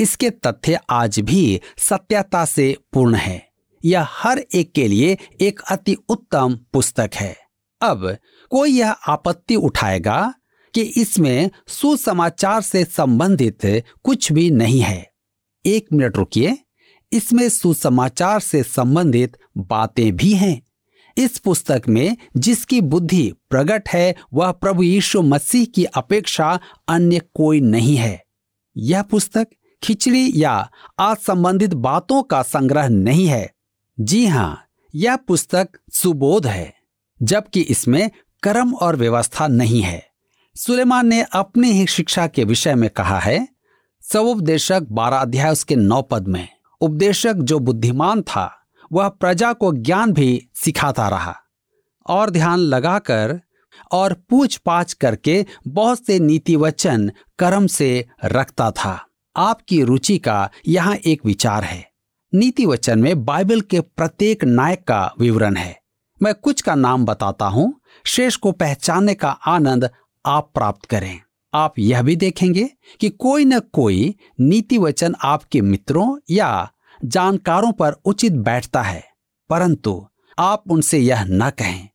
इसके 0.00 0.30
तथ्य 0.30 0.80
आज 0.90 1.20
भी 1.20 1.60
सत्यता 1.78 2.44
से 2.44 2.76
पूर्ण 2.92 3.14
है। 3.14 3.50
यह 3.84 4.06
हर 4.08 4.38
एक 4.54 4.72
के 4.72 4.88
लिए 4.88 5.18
एक 5.40 5.60
अति 5.70 5.96
उत्तम 6.08 6.58
पुस्तक 6.72 7.10
है। 7.14 7.36
अब 7.82 8.16
कोई 8.50 8.70
यह 8.70 8.90
आपत्ति 8.90 9.56
उठाएगा 9.56 10.34
कि 10.74 10.82
इसमें 10.82 11.50
सुसमाचार 11.68 12.60
से 12.60 12.84
संबंधित 12.84 13.82
कुछ 14.04 14.32
भी 14.32 14.50
नहीं 14.50 14.80
है। 14.80 15.10
एक 15.66 15.86
मिनट 15.92 16.16
रुकिए। 16.16 16.58
इसमें 17.12 17.48
सुसमाचार 17.48 18.40
से 18.40 18.62
संबंधित 18.62 19.36
बातें 19.56 20.16
भी 20.16 20.32
हैं। 20.34 20.62
इस 21.16 21.38
पुस्तक 21.38 21.82
में 21.88 22.16
जिसकी 22.36 22.80
बुद्धि 22.80 23.34
प्रकट 23.50 23.88
है, 23.88 24.14
वह 24.34 24.52
प्रभु 24.52 24.82
यीशु 24.82 25.22
मसीह 25.22 25.64
की 25.64 25.84
अपेक्षा 25.84 26.60
अन्य 26.88 27.20
कोई 27.34 27.60
नहीं 27.60 27.96
है। 27.96 28.24
यह 28.76 29.02
पुस्तक 29.02 29.46
खिचड़ी 29.82 30.32
या 30.34 30.70
आज 30.98 31.16
संबंधित 31.16 31.74
बातों 31.74 32.22
का 32.22 32.42
संग्रह 32.42 32.88
नहीं 32.88 33.26
है। 33.26 33.54
जी 34.00 34.26
हाँ 34.26 34.64
यह 34.94 35.16
पुस्तक 35.16 35.68
सुबोध 35.92 36.46
है, 36.46 36.74
जबकि 37.22 37.60
इसमें 37.60 38.10
कर्म 38.42 38.74
और 38.74 38.96
व्यवस्था 38.96 39.48
नहीं 39.48 39.82
है। 39.82 40.06
सुलेमान 40.56 41.06
ने 41.06 41.22
अपनी 41.32 41.70
ही 41.70 41.86
शिक्षा 41.86 42.26
के 42.26 42.44
विषय 42.44 42.74
में 42.74 42.90
कहा 42.90 43.18
है, 43.18 43.48
सवोपदेशक 44.02 44.86
बारह 44.90 45.16
अध्याय 45.16 45.52
उसके 45.52 45.76
नौ 45.76 46.02
पद 46.02 46.28
में। 46.28 46.48
उपदेशक 46.80 47.34
जो 47.34 47.58
बुद्धिमान 47.58 48.22
था, 48.22 48.56
वह 48.92 49.08
प्रजा 49.08 49.52
को 49.52 49.72
ज्ञान 49.72 50.12
भी 50.12 50.48
सिखाता 50.54 51.08
रहा। 51.08 51.36
और 52.06 52.30
ध्यान 52.30 52.58
लगाकर 52.58 53.40
और 53.92 54.14
पूछ 54.14 54.56
पाछ 54.56 54.92
करके 54.92 55.46
बहुत 55.66 56.06
से 56.06 56.18
नीति 56.18 56.56
वचन 56.56 57.12
कर्म 57.38 57.66
से 57.66 58.06
रखता 58.24 58.70
था। 58.70 59.06
आपकी 59.36 59.82
रुचि 59.82 60.18
का 60.18 60.50
यहाँ 60.68 60.96
एक 60.96 61.26
विचार 61.26 61.64
है। 61.64 61.90
नीति 62.34 62.66
वचन 62.66 62.98
में 62.98 63.24
बाइबल 63.24 63.60
के 63.60 63.80
प्रत्येक 63.80 64.44
नायक 64.44 64.84
का 64.88 65.12
विवरण 65.18 65.56
है। 65.56 65.80
मैं 66.22 66.34
कुछ 66.34 66.60
का 66.60 66.74
नाम 66.74 67.04
बताता 67.04 67.46
हूँ, 67.46 67.80
शेष 68.04 68.36
को 68.36 68.52
पहचानने 68.52 69.14
का 69.14 69.30
आनंद 69.30 69.90
आप 70.26 70.50
प्राप्त 70.54 70.84
करें। 70.84 71.20
आप 71.54 71.78
यह 71.78 72.02
भी 72.02 72.16
देखेंगे 72.16 72.68
कि 73.00 73.08
कोई 73.10 73.44
न 73.44 73.58
कोई 73.72 74.14
नीति 74.40 74.78
वचन 74.78 75.14
आपके 75.22 75.60
मित्रों 75.60 76.16
या 76.30 76.70
जानकारों 77.04 77.72
पर 77.72 77.92
उचित 78.04 78.32
बैठता 78.32 78.82
है, 78.82 79.02
परंतु 79.50 80.06
आप 80.38 80.64
उनसे 80.70 80.98
यह 80.98 81.24
न 81.24 81.50
कहें। 81.50 81.88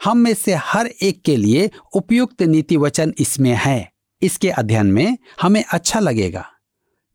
हम 0.00 0.18
में 0.18 0.34
से 0.34 0.54
हर 0.54 0.86
एक 0.86 1.22
के 1.22 1.36
लिए 1.36 1.70
उपयुक्त 1.94 2.42
नीति 2.42 2.76
वचन 2.76 3.12
इसमें 3.18 3.54
है। 3.54 3.90
इसके 4.22 4.50
अध्ययन 4.50 4.86
में 4.86 5.18
हमें 5.42 5.64
अच्छा 5.72 6.00
लगेगा। 6.00 6.44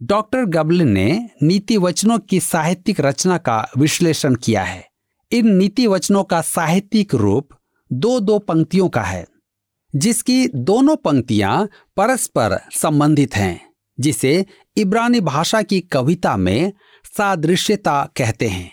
डॉक्टर 0.02 0.46
गबल 0.46 0.82
ने 0.82 1.30
नीति 1.44 1.78
वचनों 1.78 2.18
की 2.20 2.40
साहित्यिक 2.40 3.00
रचना 3.00 3.38
का 3.38 3.58
विश्लेषण 3.78 4.36
किया 4.36 4.64
है। 4.64 4.86
इन 5.32 5.50
नीति 5.50 5.88
वचनों 5.88 6.24
का 6.24 6.42
साहित्यिक 6.42 7.16
रूप 7.16 7.50
दो 7.92 8.20
दो 8.20 8.38
पंक्तियों 8.40 8.90
का 8.90 9.02
है। 9.02 9.26
जिसकी 9.96 10.48
दोनों 10.48 10.96
पंक्तियाँ 10.96 11.68
परस्पर 11.98 12.60
संबंधित 12.72 13.36
हैं, 13.36 13.60
जिसे 14.00 14.46
इब्रानी 14.78 15.22
भाषा 15.22 15.62
की 15.62 15.80
कविता 15.82 16.36
में 16.38 16.72
सादृश्यता 17.18 18.04
कहते 18.18 18.48
हैं। 18.48 18.72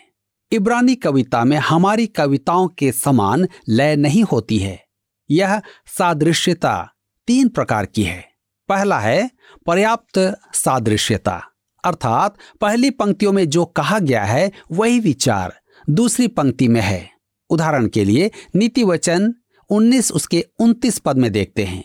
इब्रानी 0.53 0.95
कविता 0.95 1.45
में 1.45 1.57
हमारी 1.57 2.07
कविताओं 2.07 2.69
के 2.69 2.93
समान 2.93 3.47
लय 3.69 3.97
नहीं 3.97 4.23
होती 4.23 4.59
है। 4.59 4.85
यह 5.31 5.61
सादृश्यता 5.99 6.93
तीन 7.27 7.49
प्रकार 7.49 7.87
की 7.87 8.03
है। 8.03 8.25
पहला 8.69 8.99
है 9.01 9.31
पर्याप्त 9.67 10.19
सादृश्यता, 10.55 11.43
अर्थात 11.85 12.37
पहली 12.61 12.91
पंक्तियों 12.91 13.33
में 13.33 13.49
जो 13.49 13.65
कहा 13.65 13.99
गया 13.99 14.25
है 14.25 14.51
वही 14.73 15.01
विचार 15.01 15.55
दूसरी 15.91 16.29
पंक्ति 16.29 16.69
में 16.69 16.81
है। 16.81 17.09
उदाहरण 17.51 17.87
के 17.87 18.05
लिए 18.05 18.31
नीति 18.57 18.85
वचन 18.85 19.35
19 19.75 20.13
उसके 20.13 20.45
29 20.59 20.99
पद 20.99 21.19
में 21.19 21.33
देखते 21.33 21.65
हैं। 21.65 21.85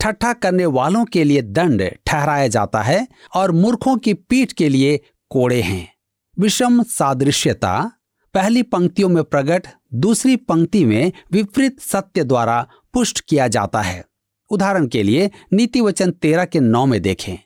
ठट्ठा 0.00 0.32
करने 0.32 0.66
वालों 0.66 1.04
के 1.04 1.24
लिए 1.24 1.42
दंड 1.42 1.90
ठहराया 2.06 2.48
जाता 2.48 2.82
है 2.82 3.08
और 3.34 3.52
मूर्खों 3.52 3.96
की 3.96 4.14
पीठ 4.14 4.52
के 4.52 4.68
लिए 4.68 5.00
कोड़े 5.30 5.62
हैं। 5.62 5.94
विषम 6.38 6.82
सादृश्यता, 6.82 7.92
पहली 8.34 8.62
पंक्तियों 8.62 9.08
में 9.08 9.24
प्रकट 9.24 9.66
दूसरी 9.94 10.36
पंक्ति 10.36 10.84
में 10.84 11.12
विपरीत 11.32 11.80
सत्य 11.80 12.24
द्वारा 12.24 12.68
पुष्ट 12.92 13.20
किया 13.20 13.48
जाता 13.48 13.82
है। 13.82 14.04
उदाहरण 14.50 14.86
के 14.86 15.02
लिए, 15.02 15.30
नीति 15.52 15.80
वचन 15.80 16.10
तेरह 16.10 16.44
के 16.44 16.60
नौ 16.60 16.86
में 16.86 17.02
देखें। 17.02 17.36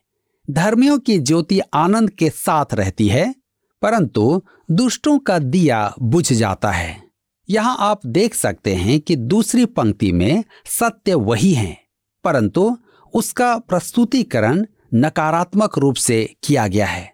धर्मियों 0.50 0.98
की 0.98 1.18
ज्योति 1.18 1.60
आनंद 1.74 2.10
के 2.10 2.30
साथ 2.30 2.66
रहती 2.74 3.08
है, 3.08 3.34
परंतु 3.82 4.42
दुष्टों 4.70 5.18
का 5.18 5.38
दिया 5.38 5.94
बुझ 6.02 6.32
जाता 6.32 6.70
है। 6.70 7.07
यहाँ 7.50 7.76
आप 7.80 8.06
देख 8.06 8.34
सकते 8.34 8.74
हैं 8.74 9.00
कि 9.00 9.16
दूसरी 9.16 9.64
पंक्ति 9.66 10.12
में 10.12 10.44
सत्य 10.66 11.14
वही 11.14 11.52
है, 11.52 11.76
परंतु 12.24 12.76
उसका 13.14 13.56
प्रस्तुतिकरण 13.58 14.64
नकारात्मक 14.94 15.78
रूप 15.78 15.94
से 15.94 16.34
किया 16.44 16.66
गया 16.66 16.86
है। 16.86 17.12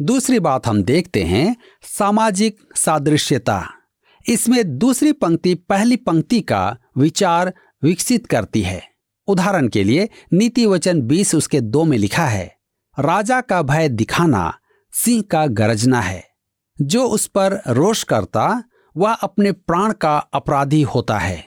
दूसरी 0.00 0.38
बात 0.40 0.66
हम 0.66 0.82
देखते 0.82 1.22
हैं, 1.22 1.56
सामाजिक 1.82 2.58
सादृश्यता। 2.76 3.62
इसमें 4.28 4.78
दूसरी 4.78 5.12
पंक्ति 5.12 5.54
पहली 5.54 5.96
पंक्ति 5.96 6.40
का 6.40 6.76
विचार 6.98 7.52
विकसित 7.82 8.26
करती 8.26 8.62
है। 8.62 8.82
उदाहरण 9.28 9.68
के 9.68 9.84
लिए, 9.84 10.08
नीति 10.32 10.66
वचन 10.66 11.02
बीस 11.02 11.34
उसके 11.34 11.60
दो 11.60 11.84
में 11.84 11.98
लिखा 11.98 12.26
है, 12.26 12.46
राजा 12.98 13.40
का 13.40 13.62
भय 13.62 13.88
दिखाना, 13.88 14.52
सिंह 14.92 15.22
का 15.30 15.46
गरजना 15.46 16.00
है। 16.00 16.24
जो 16.78 17.04
उस 17.04 17.26
पर 17.26 17.60
रोष 17.68 18.02
करता 18.02 18.62
वह 18.96 19.12
अपने 19.12 19.52
प्राण 19.52 19.92
का 19.92 20.16
अपराधी 20.16 20.82
होता 20.84 21.18
है। 21.18 21.44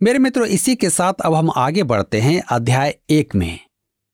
मेरे 0.00 0.18
मित्रों, 0.18 0.46
इसी 0.46 0.74
के 0.74 0.90
साथ 0.90 1.20
अब 1.20 1.34
हम 1.34 1.50
आगे 1.56 1.82
बढ़ते 1.82 2.20
हैं 2.20 2.40
अध्याय 2.42 2.94
एक 3.10 3.34
में। 3.34 3.58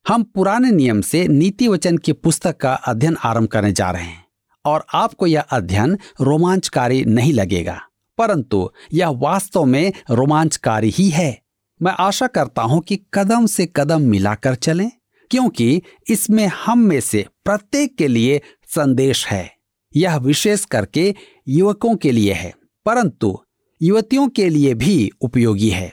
हम 0.07 0.23
पुराने 0.25 0.71
नियम 0.71 1.01
से 1.01 1.27
नीति 1.29 1.69
वचन 1.69 1.99
की 1.99 2.13
पुस्तक 2.15 2.57
का 2.57 2.73
अध्ययन 2.75 3.17
आरंभ 3.25 3.49
करने 3.49 3.73
जा 3.73 3.91
रहे 3.91 4.05
हैं 4.05 4.25
और 4.65 4.85
आपको 4.95 5.27
यह 5.27 5.41
अध्ययन 5.43 5.99
रोमांचकारी 6.21 7.05
नहीं 7.05 7.33
लगेगा, 7.33 7.81
परंतु 8.19 8.71
यह 8.93 9.09
वास्तव 9.19 9.65
में 9.65 9.93
रोमांचकारी 10.11 10.91
ही 10.91 11.09
है। 11.11 11.41
मैं 11.81 11.93
आशा 11.99 12.27
करता 12.29 12.63
हूँ 12.63 12.81
कि 12.81 13.01
कदम 13.15 13.47
से 13.47 13.69
कदम 13.77 14.03
मिलाकर 14.03 14.55
चलें, 14.55 14.91
क्योंकि 15.31 15.83
इसमें 16.07 16.47
हम 16.57 16.79
में 16.79 17.01
से 17.01 17.27
प्रत्येक 17.45 17.97
के 17.97 18.09
लिए 18.09 18.41
संदेश 18.69 19.27
है। 19.27 19.49
यह 19.95 20.17
विशेष 20.17 20.65
करके 20.65 21.15
युवकों 21.49 21.95
के 21.97 22.11
लिए 22.11 22.33
है। 22.33 22.53
परंतु 22.87 23.39
युवतियों 23.83 24.29
के 24.29 24.49
लिए 24.49 24.75
भी 24.75 25.11
उपयोगी 25.21 25.69
है, 25.69 25.93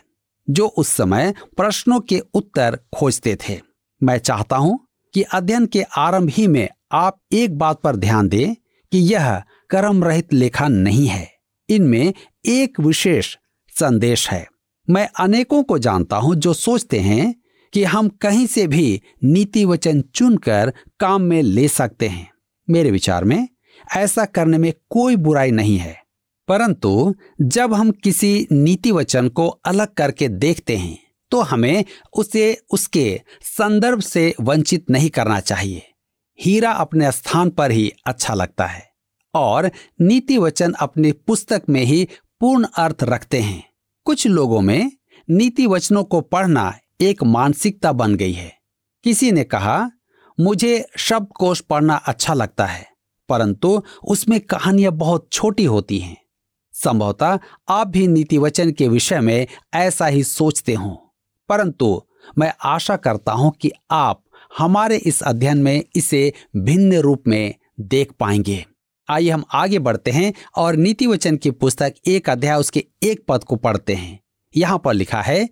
जो 0.50 0.68
उस 0.68 0.88
समय 0.88 1.34
प्रश्नों 1.58 2.00
के 2.00 2.20
उत्तर 2.34 2.80
खोजते 2.96 3.38
थे। 3.50 3.60
मैं 4.04 4.18
चाहता 4.18 4.58
हूँ 4.58 4.88
कि 5.14 5.22
अध्ययन 5.22 5.66
के 5.66 5.82
आरंभ 5.82 6.30
ही 6.30 6.48
में 6.48 6.70
आप 6.92 7.20
एक 7.32 7.58
बात 7.58 7.82
पर 7.82 7.96
ध्यान 7.96 8.30
दें 8.30 8.54
कि 8.92 8.98
यह 8.98 9.44
कर्म 9.70 10.04
रहित 10.04 10.34
लेखा 10.34 10.68
नहीं 10.68 11.08
है। 11.08 11.28
इनमें 11.70 12.14
एक 12.46 12.80
विशेष 12.80 13.38
संदेश 13.80 14.30
है। 14.30 14.48
मैं 14.90 15.10
अनेकों 15.20 15.64
को 15.64 15.78
जानता 15.78 16.18
हूँ 16.18 16.36
जो 16.36 16.54
सोचते 16.54 17.00
हैं 17.00 17.34
कि 17.74 17.84
हम 17.84 18.10
कहीं 18.10 18.48
से 18.48 18.68
भी 18.68 19.02
नीति 19.24 19.66
वचन 19.66 20.02
चुनकर 20.16 20.74
काम 21.00 21.22
में 21.22 21.42
ले 21.42 21.68
सकते 21.68 22.08
हैं। 22.08 22.30
मेरे 22.70 22.92
विचार 22.92 23.24
में 23.24 23.48
ऐसा 23.96 24.26
करने 24.26 24.58
में 24.58 24.74
कोई 24.90 25.16
बुराई 25.16 25.52
नहीं 25.52 25.78
है। 25.78 25.98
परंतु 26.50 27.14
जब 27.42 27.74
हम 27.74 27.92
किसी 28.04 28.48
नीति 28.52 28.92
वचन 28.92 29.28
को 29.30 29.48
अलग 29.48 29.94
करके 29.94 30.28
देखते 30.28 30.78
हैं 30.78 30.98
तो 31.32 31.42
हमें 31.42 31.84
उसे, 32.14 32.58
उसके 32.72 33.22
संदर्भ 33.42 34.00
से 34.02 34.34
वंचित 34.42 34.90
नहीं 34.90 35.10
करना 35.10 35.40
चाहिए। 35.40 35.82
हीरा 36.40 36.72
अपने 36.72 37.12
स्थान 37.12 37.50
पर 37.50 37.72
ही 37.72 37.92
अच्छा 38.08 38.34
लगता 38.34 38.66
है 38.66 38.84
और 39.34 39.70
नीति 40.02 40.38
वचन 40.38 40.74
अपनी 40.80 41.12
पुस्तक 41.12 41.64
में 41.70 41.82
ही 41.82 42.08
पूर्ण 42.42 42.68
अर्थ 42.78 43.04
रखते 43.04 43.40
हैं। 43.40 43.64
कुछ 44.06 44.26
लोगों 44.28 44.62
में 44.62 44.92
नीति 45.28 45.68
वचनों 45.68 46.04
को 46.04 46.22
पढ़ना 46.22 46.74
एक 47.02 47.24
मानसिकता 47.24 47.92
बन 47.92 48.16
गई 48.16 48.34
है। 48.34 48.52
किसी 49.06 49.32
ने 49.32 49.44
कहा, 49.44 49.90
मुझे 50.38 50.86
शब्दकोश 50.98 51.60
पढ़ना 51.62 51.96
अच्छा 51.96 52.34
लगता 52.34 52.66
है, 52.66 52.86
परंतु 53.30 53.82
उसमें 54.04 54.40
कहानियाँ 54.40 54.92
बहुत 54.94 55.28
छोटी 55.32 55.66
होती 55.66 56.00
हैं। 56.00 56.18
संभवतः 56.84 57.40
आप 57.70 57.88
भी 57.88 58.08
नीति 58.08 58.38
वचन 58.38 58.72
के 58.72 58.88
विषय 58.88 59.20
में 59.20 59.48
ऐसा 59.74 60.06
ही 60.06 60.24
सोचते 60.24 60.74
हो। 60.74 61.16
परंतु 61.50 62.02
मैं 62.38 62.54
आशा 62.64 62.96
करता 62.96 63.32
हूँ 63.32 63.52
कि 63.52 63.72
आप 63.92 64.24
हमारे 64.58 64.98
इस 64.98 65.22
अध्ययन 65.22 65.58
में 65.58 65.84
इसे 65.96 66.34
भिन्न 66.58 66.98
रूप 66.98 67.24
में 67.28 67.56
देख 67.80 68.12
पाएँगे। 68.20 68.66
आइए 69.10 69.30
हम 69.30 69.44
आगे 69.54 69.80
बढ़ते 69.80 70.12
हैं 70.12 70.34
और 70.56 70.76
नीति 70.76 71.08
वचन 71.08 71.38
की 71.38 71.52
पुस्तक 71.52 71.94
एक 72.08 72.30
अध्याय 72.30 72.60
उसके 72.60 72.86
एक 73.04 73.26
पद 73.28 73.44
को 73.44 73.56
पढ़ते 73.56 73.94
हैं। 73.94 74.20
यहाँ 74.58 74.80
पर 74.80 74.94
लिखा 74.94 75.22
है, 75.22 75.50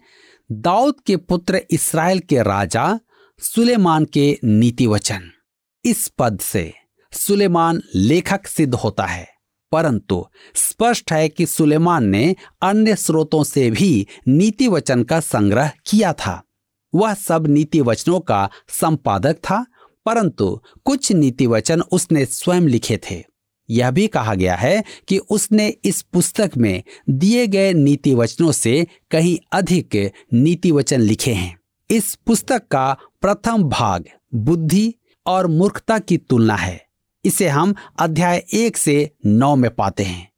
दाऊद 0.51 0.95
के 1.05 1.17
पुत्र 1.17 1.61
इसराइल 1.71 2.19
के 2.19 2.43
राजा 2.43 2.99
सुलेमान 3.39 4.05
के 4.05 4.39
नीति 4.43 4.87
वचन 4.87 5.31
इस 5.85 6.07
पद 6.07 6.39
से 6.39 6.73
सुलेमान 7.13 7.81
लेखक 7.95 8.47
सिद्ध 8.47 8.75
होता 8.75 9.05
है। 9.05 9.36
परंतु 9.71 10.25
स्पष्ट 10.55 11.11
है 11.11 11.29
कि 11.29 11.45
सुलेमान 11.45 12.05
ने 12.05 12.35
अन्य 12.61 12.95
स्रोतों 12.95 13.43
से 13.43 13.71
भी 13.71 14.07
नीति 14.27 14.67
वचन 14.67 15.03
का 15.03 15.19
संग्रह 15.19 15.71
किया 15.85 16.13
था। 16.13 16.43
वह 16.95 17.13
सब 17.13 17.47
नीति 17.47 17.81
वचनों 17.81 18.19
का 18.19 18.49
संपादक 18.67 19.33
था, 19.33 19.65
परंतु 20.05 20.61
कुछ 20.85 21.11
नीति 21.11 21.47
वचन 21.47 21.81
उसने 21.81 22.25
स्वयं 22.25 22.61
लिखे 22.61 22.99
थे। 23.11 23.23
यह 23.69 23.91
भी 23.91 24.07
कहा 24.07 24.35
गया 24.35 24.55
है 24.55 24.83
कि 25.07 25.17
उसने 25.17 25.67
इस 25.67 26.01
पुस्तक 26.01 26.51
में 26.57 26.83
दिए 27.09 27.47
गए 27.47 27.73
नीति 27.73 28.15
वचनों 28.15 28.51
से 28.51 28.87
कहीं 29.11 29.37
अधिक 29.51 30.11
नीति 30.33 30.71
वचन 30.71 31.01
लिखे 31.01 31.33
हैं। 31.33 31.59
इस 31.91 32.15
पुस्तक 32.15 32.67
का 32.67 32.97
प्रथम 33.21 33.63
भाग 33.63 34.05
बुद्धि 34.35 34.93
और 35.25 35.47
मूर्खता 35.47 35.99
की 35.99 36.17
तुलना 36.17 36.55
है। 36.55 36.86
इसे 37.27 37.47
हम 37.47 37.75
अध्याय 37.99 38.45
एक 38.53 38.77
से 38.77 39.11
नौ 39.25 39.55
में 39.55 39.75
पाते 39.75 40.03
हैं। 40.03 40.31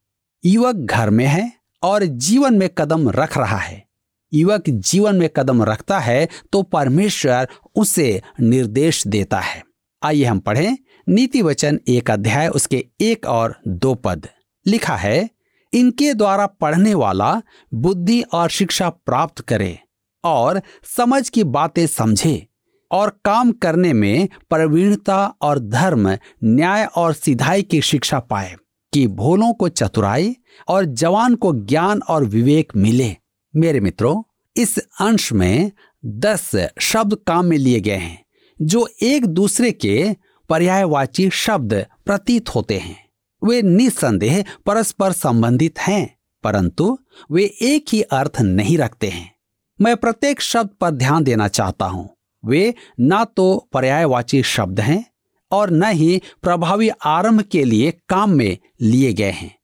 युवक 0.46 0.76
घर 0.76 1.10
में 1.10 1.26
है 1.26 1.52
और 1.84 2.04
जीवन 2.04 2.54
में 2.54 2.70
कदम 2.70 3.10
रख 3.10 3.38
रहा 3.38 3.58
है। 3.58 3.88
युवक 4.34 4.64
जीवन 4.70 5.16
में 5.16 5.30
कदम 5.30 5.64
रखता 5.64 6.00
है 6.00 6.28
तो 6.52 6.62
परमेश्वर 6.64 7.48
उसे 7.76 8.22
निर्देश 8.42 9.08
देता 9.08 9.40
है। 9.40 9.64
आइए 10.04 10.24
हम 10.24 10.40
पढ़ें। 10.40 10.78
नीति 11.10 11.42
वचन 11.42 11.80
एक 11.88 12.12
अध्याय, 12.12 12.48
उसके 12.48 12.86
एक 13.02 13.26
और 13.26 13.60
दो 13.68 13.94
पद। 13.96 14.28
लिखा 14.66 14.96
है, 14.96 15.30
इनके 15.74 16.14
द्वारा 16.14 16.46
पढ़ने 16.46 16.94
वाला 16.94 17.42
बुद्धि 17.74 18.22
और 18.22 18.50
शिक्षा 18.50 18.90
प्राप्त 18.90 19.40
करे 19.42 19.80
और 20.24 20.62
समझ 20.98 21.30
की 21.30 21.44
बातें 21.44 21.88
समझे। 21.88 22.49
और 22.92 23.10
काम 23.26 23.52
करने 23.52 23.94
में 23.94 24.30
प्रवीणता 24.50 25.26
और 25.42 25.60
धर्म, 25.60 26.18
न्याय 26.44 26.86
और 26.86 27.14
सिधाई 27.14 27.64
की 27.64 27.82
शिक्षा 27.82 28.20
पाए, 28.20 28.56
कि 28.94 29.08
भोलों 29.08 29.54
को 29.54 29.70
चतुराई 29.70 30.36
और 30.68 30.86
जवान 30.86 31.36
को 31.36 31.54
ज्ञान 31.54 32.02
और 32.02 32.26
विवेक 32.26 32.74
मिले। 32.76 33.16
मेरे 33.56 33.80
मित्रों, 33.80 34.24
इस 34.58 34.78
अंश 34.78 35.34
में 35.34 35.72
दस 36.06 36.68
शब्द 36.80 37.18
काम 37.28 37.46
में 37.46 37.58
लिए 37.58 37.80
गए 37.80 37.98
हैं, 37.98 38.26
जो 38.62 38.88
एक 39.02 39.26
दूसरे 39.26 39.72
के 39.72 40.16
पर्यायवाची 40.50 41.30
शब्द 41.30 41.86
प्रतीत 42.06 42.50
होते 42.50 42.78
हैं। 42.78 43.10
वे 43.44 43.62
निस्संदेह 43.62 44.44
परस्पर 44.66 45.12
संबंधित 45.12 45.80
हैं, 45.80 46.18
परंतु 46.44 46.98
वे 47.32 47.44
एक 47.62 47.86
ही 47.94 48.02
अर्थ 48.02 48.42
नहीं 48.42 48.78
रखते 48.78 49.08
हैं। 49.08 49.36
मैं 49.82 49.98
प्रत्येक 49.98 50.42
शब्द 50.42 50.70
पर 50.70 50.92
ध्यान 50.92 51.24
देना 51.24 51.48
चाहता 51.48 51.86
हूँ। 51.86 52.19
वे 52.46 52.74
न 53.00 53.26
तो 53.38 53.70
पर्यायवाची 53.74 54.44
शब्द 54.44 54.80
हैं 54.80 55.12
और 55.52 55.70
न 55.70 55.84
ही 55.84 56.22
प्रभावी 56.42 56.90
आरंभ 56.90 57.42
के 57.42 57.64
लिए 57.64 57.92
काम 58.10 58.30
में 58.30 58.58
लिए 58.82 59.14
गए 59.14 59.32
हैं। 59.32 59.60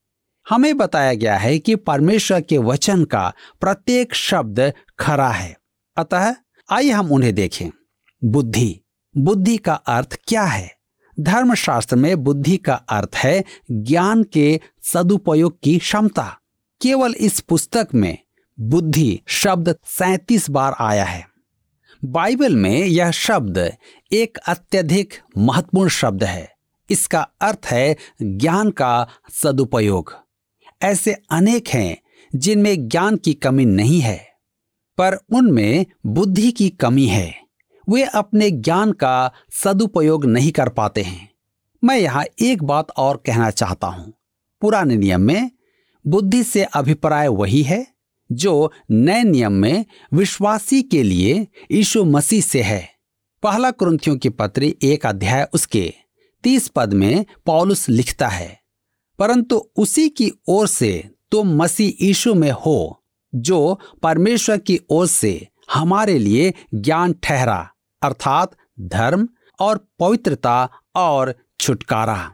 हमें 0.50 0.78
बताया 0.78 1.14
गया 1.14 1.38
है 1.38 1.60
कि 1.60 1.76
परमेश्वर 1.76 2.42
के 2.42 2.58
वचन 2.58 3.04
का 3.04 3.34
प्रत्येक 3.62 4.16
शब्द 4.16 4.74
खरा 5.00 5.30
है। 5.30 5.58
अतः 5.98 6.36
आइए 6.72 6.90
हम 6.90 7.12
उन्हें 7.12 7.36
देखें। 7.36 7.70
बुद्धि। 8.24 8.80
बुद्धि 9.18 9.58
का 9.58 9.74
अर्थ 9.74 10.20
क्या 10.28 10.44
है? 10.44 10.76
धर्मशास्त्र 11.20 11.96
में 11.96 12.24
बुद्धि 12.24 12.58
का 12.58 12.74
अर्थ 12.74 13.16
है 13.16 13.44
ज्ञान 13.72 14.24
के 14.24 14.60
सदुपयोग 14.84 15.60
की 15.64 15.78
क्षमता। 15.78 16.40
केवल 16.82 17.14
इस 17.14 17.40
पुस्तक 17.40 17.88
में 17.96 18.18
बुद्धि 18.60 19.20
शब्द 19.28 19.76
सैतीस 19.86 20.50
बार 20.50 20.76
आया 20.80 21.06
है। 21.06 21.35
बाइबल 22.06 22.56
में 22.56 22.86
यह 22.86 23.12
शब्द 23.12 23.58
एक 24.12 24.38
अत्यधिक 24.38 25.14
महत्वपूर्ण 25.38 25.90
शब्द 25.90 26.24
है। 26.24 26.52
इसका 26.90 27.20
अर्थ 27.42 27.66
है 27.66 27.96
ज्ञान 28.22 28.70
का 28.70 29.08
सदुपयोग। 29.34 30.14
ऐसे 30.82 31.14
अनेक 31.32 31.68
हैं 31.68 31.98
जिनमें 32.36 32.88
ज्ञान 32.88 33.16
की 33.16 33.34
कमी 33.34 33.66
नहीं 33.66 34.00
है, 34.00 34.18
पर 34.98 35.16
उनमें 35.34 35.86
बुद्धि 36.06 36.52
की 36.52 36.70
कमी 36.70 37.06
है। 37.06 37.34
वे 37.90 38.04
अपने 38.04 38.52
ज्ञान 38.52 38.92
का 38.92 39.32
सदुपयोग 39.64 40.26
नहीं 40.26 40.52
कर 40.52 40.70
पाते 40.70 41.02
हैं। 41.02 41.30
मैं 41.84 41.98
यहाँ 41.98 42.26
एक 42.42 42.64
बात 42.64 42.92
और 42.92 43.24
कहना 43.26 43.50
चाहता 43.50 43.88
हूँ। 43.88 44.14
पुराने 44.62 44.96
नियम 44.96 45.22
में 45.22 45.52
बुद्धि 46.06 46.44
से 46.44 46.64
अभिप्राय 46.64 47.28
वही 47.28 47.62
है 47.64 47.95
जो 48.30 48.72
नए 48.92 49.24
नियम 49.24 49.54
में 49.54 49.86
विश्वासी 50.14 50.82
के 50.84 51.04
लिए 51.04 51.48
यीशु 51.72 52.04
मसीह 52.06 52.42
से 52.42 52.62
है। 52.62 52.88
पहला 53.44 53.72
क्रंथियों 53.72 54.18
की 54.18 54.30
पत्री 54.30 54.76
एक 54.84 55.06
अध्याय 55.06 55.48
उसके 55.54 55.94
तीस 56.44 56.68
पद 56.68 56.94
में 56.94 57.26
पॉलुस 57.46 57.88
लिखता 57.90 58.28
है, 58.28 58.60
परंतु 59.20 59.58
उसी 59.78 60.08
की 60.10 60.32
ओर 60.48 60.68
से 60.68 61.10
तुम 61.32 61.56
मसीह 61.56 62.06
यीशु 62.06 62.34
में 62.34 62.52
हो, 62.52 63.04
जो 63.34 63.80
परमेश्वर 64.04 64.58
की 64.58 64.80
ओर 64.90 65.08
से 65.08 65.48
हमारे 65.74 66.18
लिए 66.20 66.54
ज्ञान 66.74 67.14
ठहरा, 67.24 67.58
अर्थात 68.02 68.56
धर्म 68.80 69.28
और 69.60 69.78
पवित्रता 70.00 70.70
और 70.96 71.34
छुटकारा। 71.60 72.32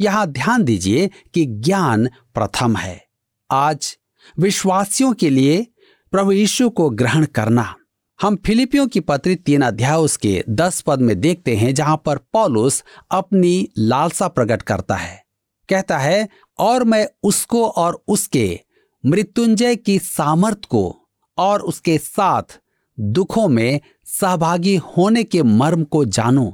यहाँ 0.00 0.26
ध्यान 0.26 0.62
दीजिए 0.64 1.10
कि 1.34 1.44
ज्ञान 1.46 2.06
प्रथम 2.34 2.76
है। 2.76 3.04
आज 3.50 3.96
विश्वासियों 4.38 5.12
के 5.12 5.30
लिए 5.30 5.66
प्रभु 6.10 6.32
यीशु 6.32 6.70
को 6.70 6.90
ग्रहण 6.90 7.24
करना। 7.24 7.74
हम 8.22 8.36
फिलिपियों 8.36 8.86
की 8.86 9.00
पत्री 9.00 9.34
तीन 9.34 9.62
अध्याय 9.62 9.96
उसके 9.96 10.44
दस 10.48 10.80
पद 10.80 11.00
में 11.00 11.20
देखते 11.20 11.56
हैं, 11.56 11.74
जहाँ 11.74 12.02
पर 12.04 12.16
पॉलुस 12.16 12.84
अपनी 13.10 13.68
लालसा 13.78 14.28
प्रकट 14.28 14.62
करता 14.62 14.94
है। 14.94 15.24
कहता 15.68 15.98
है, 15.98 16.28
और 16.58 16.84
मैं 16.84 17.08
उसको 17.22 17.68
और 17.68 18.04
उसके 18.08 18.60
मृत्युंजय 19.06 19.76
की 19.76 19.98
सामर्थ 19.98 20.64
को 20.64 21.08
और 21.38 21.60
उसके 21.60 21.98
साथ 21.98 22.60
दुखों 23.00 23.48
में 23.48 23.80
सहभागी 24.04 24.76
होने 24.76 25.24
के 25.24 25.42
मर्म 25.42 25.84
को 25.84 26.04
जानूं 26.04 26.52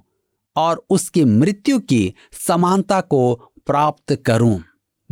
और 0.57 0.87
उसकी 0.90 1.24
मृत्यु 1.24 1.78
की 1.78 2.14
समानता 2.46 3.00
को 3.00 3.35
प्राप्त 3.66 4.22
करूँ। 4.26 4.62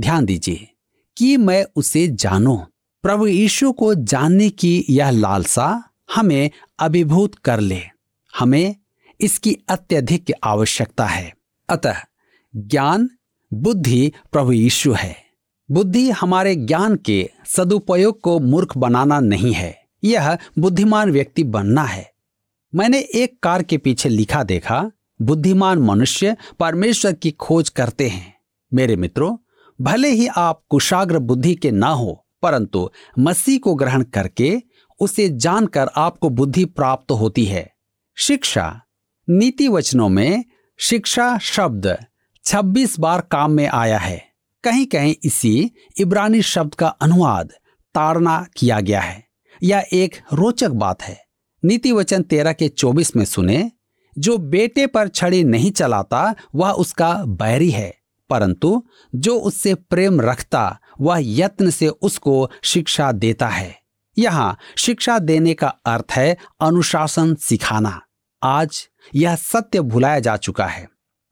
ध्यान 0.01 0.25
दीजिए। 0.25 0.76
कि 1.17 1.37
मैं 1.37 1.67
उसे 1.77 2.09
जानूं। 2.09 2.59
प्रभु 3.03 3.27
यीशु 3.27 3.73
को 3.73 3.95
जानने 3.95 4.49
की 4.49 4.85
यह 4.91 5.11
लालसा 5.11 5.83
हमें 6.15 6.51
अभिभूत 6.79 7.35
कर 7.35 7.61
ले। 7.61 7.81
हमें 8.39 8.77
इसकी 9.21 9.59
अत्यधिक 9.69 10.33
आवश्यकता 10.45 11.07
है। 11.07 11.35
अतः 11.69 11.95
ज्ञान, 12.57 13.11
बुद्धि 13.55 14.13
प्रभु 14.33 14.53
यीशु 14.53 14.93
है। 14.93 15.17
बुद्धि 15.71 16.11
हमारे 16.11 16.57
ज्ञान 16.57 16.97
के 16.97 17.31
सदुपयोग 17.47 18.21
को 18.21 18.41
मूर्ख 18.41 18.77
बनाना 18.77 19.21
नहीं 19.21 19.53
है। 19.53 19.85
यह 20.05 20.39
बुद्धिमान 20.59 21.11
व्यक्ति 21.11 21.45
बनना 21.45 21.83
है। 21.83 22.13
मैंने 22.75 22.99
एक 22.99 23.39
कार 23.43 23.63
के 23.63 23.79
पीछे 23.79 24.09
लिखा 24.09 24.43
देखा, 24.43 24.91
बुद्धिमान 25.23 25.79
मनुष्य 25.79 26.37
परमेश्वर 26.61 27.13
की 27.13 27.31
खोज 27.31 27.69
करते 27.69 28.09
हैं। 28.09 28.35
मेरे 28.75 28.97
मित्रों 28.97 29.37
भले 29.81 30.09
ही 30.09 30.27
आप 30.27 30.63
कुशाग्र 30.69 31.19
बुद्धि 31.19 31.55
के 31.55 31.71
ना 31.71 31.89
हो, 31.89 32.27
परंतु 32.43 32.91
मसीह 33.19 33.59
को 33.59 33.75
ग्रहण 33.75 34.03
करके 34.03 34.63
उसे 35.01 35.29
जानकर 35.29 35.91
आपको 35.97 36.29
बुद्धि 36.29 36.65
प्राप्त 36.65 37.13
होती 37.13 37.45
है। 37.45 37.73
शिक्षा। 38.17 38.81
नीति 39.31 39.69
वचनों 39.69 40.09
में 40.09 40.45
शिक्षा 40.79 41.39
शब्द 41.39 41.97
26 42.45 43.01
बार 43.01 43.21
काम 43.21 43.51
में 43.51 43.67
आया 43.67 43.99
है। 43.99 44.25
कहीं 44.65 44.87
कहीं 44.87 45.15
इसी 45.25 45.71
इब्रानी 46.01 46.43
शब्द 46.43 46.75
का 46.75 46.89
अनुवाद 46.89 47.49
ताड़ना 47.95 48.47
किया 48.57 48.81
गया 48.81 49.01
है। 49.01 49.25
यह 49.63 49.87
एक 49.93 50.17
रोचक 50.33 50.71
बात 50.71 51.03
है। 51.03 51.25
नीति 51.65 51.93
वचन 51.93 52.23
तेरह 52.23 52.53
के 52.53 52.69
चौबीस 52.69 53.17
में 53.17 53.25
सुने, 53.25 53.73
जो 54.19 54.39
बेटे 54.39 54.87
पर 54.87 55.09
छड़ी 55.09 55.45
नहीं 55.45 55.71
चलाता, 55.71 56.35
वह 56.55 56.71
उसका 56.71 57.25
बैरी 57.25 57.71
है। 57.71 58.06
परंतु 58.31 58.87
जो 59.15 59.39
उससे 59.39 59.75
प्रेम 59.75 60.21
रखता, 60.21 60.79
वह 61.01 61.17
यत्न 61.21 61.71
से 61.71 61.89
उसको 61.89 62.51
शिक्षा 62.63 63.13
देता 63.13 63.49
है। 63.49 63.79
यहाँ 64.19 64.59
शिक्षा 64.79 65.19
देने 65.19 65.55
का 65.55 65.69
अर्थ 65.69 66.13
है 66.13 66.37
अनुशासन 66.61 67.35
सिखाना। 67.35 68.03
आज 68.43 68.89
यह 69.15 69.37
सत्य 69.37 69.81
भुलाया 69.81 70.21
जा 70.21 70.37
चुका 70.37 70.67
है। 70.67 70.89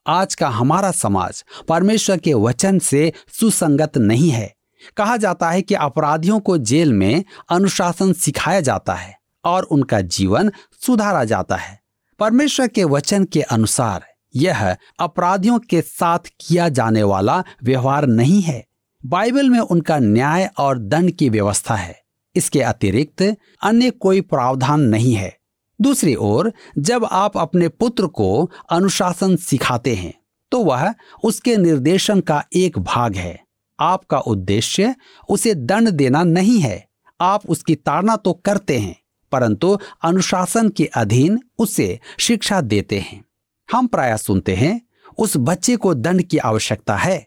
आज 0.07 0.35
का 0.35 0.49
हमारा 0.49 0.91
समाज 0.91 1.45
परमेश्वर 1.69 2.19
के 2.19 2.35
वचन 2.35 2.79
से 2.79 3.13
सुसंगत 3.41 3.99
नहीं 3.99 4.31
है। 4.31 4.55
कहा 4.97 5.17
जाता 5.17 5.51
है 5.51 5.63
कि 5.63 5.75
अपराधियों 5.75 6.41
को 6.41 6.59
जेल 6.59 6.93
में 6.93 7.25
अनुशासन 7.51 8.13
सिखाया 8.13 8.61
जाता 8.61 8.95
है 8.95 9.19
और 9.45 9.63
उनका 9.63 10.01
जीवन 10.01 10.53
सुधारा 10.87 11.25
जाता 11.25 11.57
है। 11.57 11.81
परमेश्वर 12.19 12.69
के 12.69 12.85
वचन 12.85 13.25
के 13.25 13.43
अनुसार 13.43 14.14
यह 14.35 14.77
अपराधियों 15.01 15.59
के 15.61 15.81
साथ 15.81 16.19
किया 16.41 16.69
जाने 16.69 17.03
वाला 17.03 17.43
व्यवहार 17.65 18.07
नहीं 18.07 18.41
है। 18.43 18.65
बाइबल 19.03 19.51
में 19.51 19.59
उनका 19.61 19.99
न्याय 19.99 20.51
और 20.59 20.79
दंड 20.79 21.11
की 21.11 21.29
व्यवस्था 21.29 21.75
है। 21.75 22.03
इसके 22.35 22.61
अतिरिक्त 22.63 23.23
अन्य 23.63 23.91
कोई 23.91 24.21
प्रावधान 24.21 24.81
नहीं 24.81 25.15
है। 25.15 25.37
दूसरी 25.81 26.15
ओर, 26.15 26.53
जब 26.79 27.05
आप 27.05 27.37
अपने 27.37 27.69
पुत्र 27.69 28.07
को 28.07 28.51
अनुशासन 28.71 29.37
सिखाते 29.37 29.95
हैं 29.95 30.13
तो 30.53 30.59
वह 30.61 30.93
उसके 31.25 31.57
निर्देशन 31.57 32.21
का 32.21 32.43
एक 32.55 32.79
भाग 32.79 33.17
है। 33.17 33.39
आपका 33.79 34.19
उद्देश्य 34.19 34.95
उसे 35.29 35.55
दंड 35.55 35.89
देना 35.91 36.23
नहीं 36.23 36.59
है। 36.59 36.85
आप 37.21 37.47
उसकी 37.47 37.75
ताड़ना 37.77 38.17
तो 38.17 38.33
करते 38.45 38.79
हैं, 38.79 38.95
परंतु 39.33 39.77
अनुशासन 40.03 40.69
के 40.69 40.85
अधीन 40.87 41.39
उसे 41.59 41.99
शिक्षा 42.19 42.61
देते 42.61 42.99
हैं। 43.01 43.24
हम 43.73 43.87
प्राय 43.87 44.17
सुनते 44.17 44.55
हैं, 44.55 44.81
उस 45.19 45.37
बच्चे 45.37 45.77
को 45.77 45.95
दंड 45.95 46.23
की 46.23 46.39
आवश्यकता 46.39 46.97
है, 46.97 47.27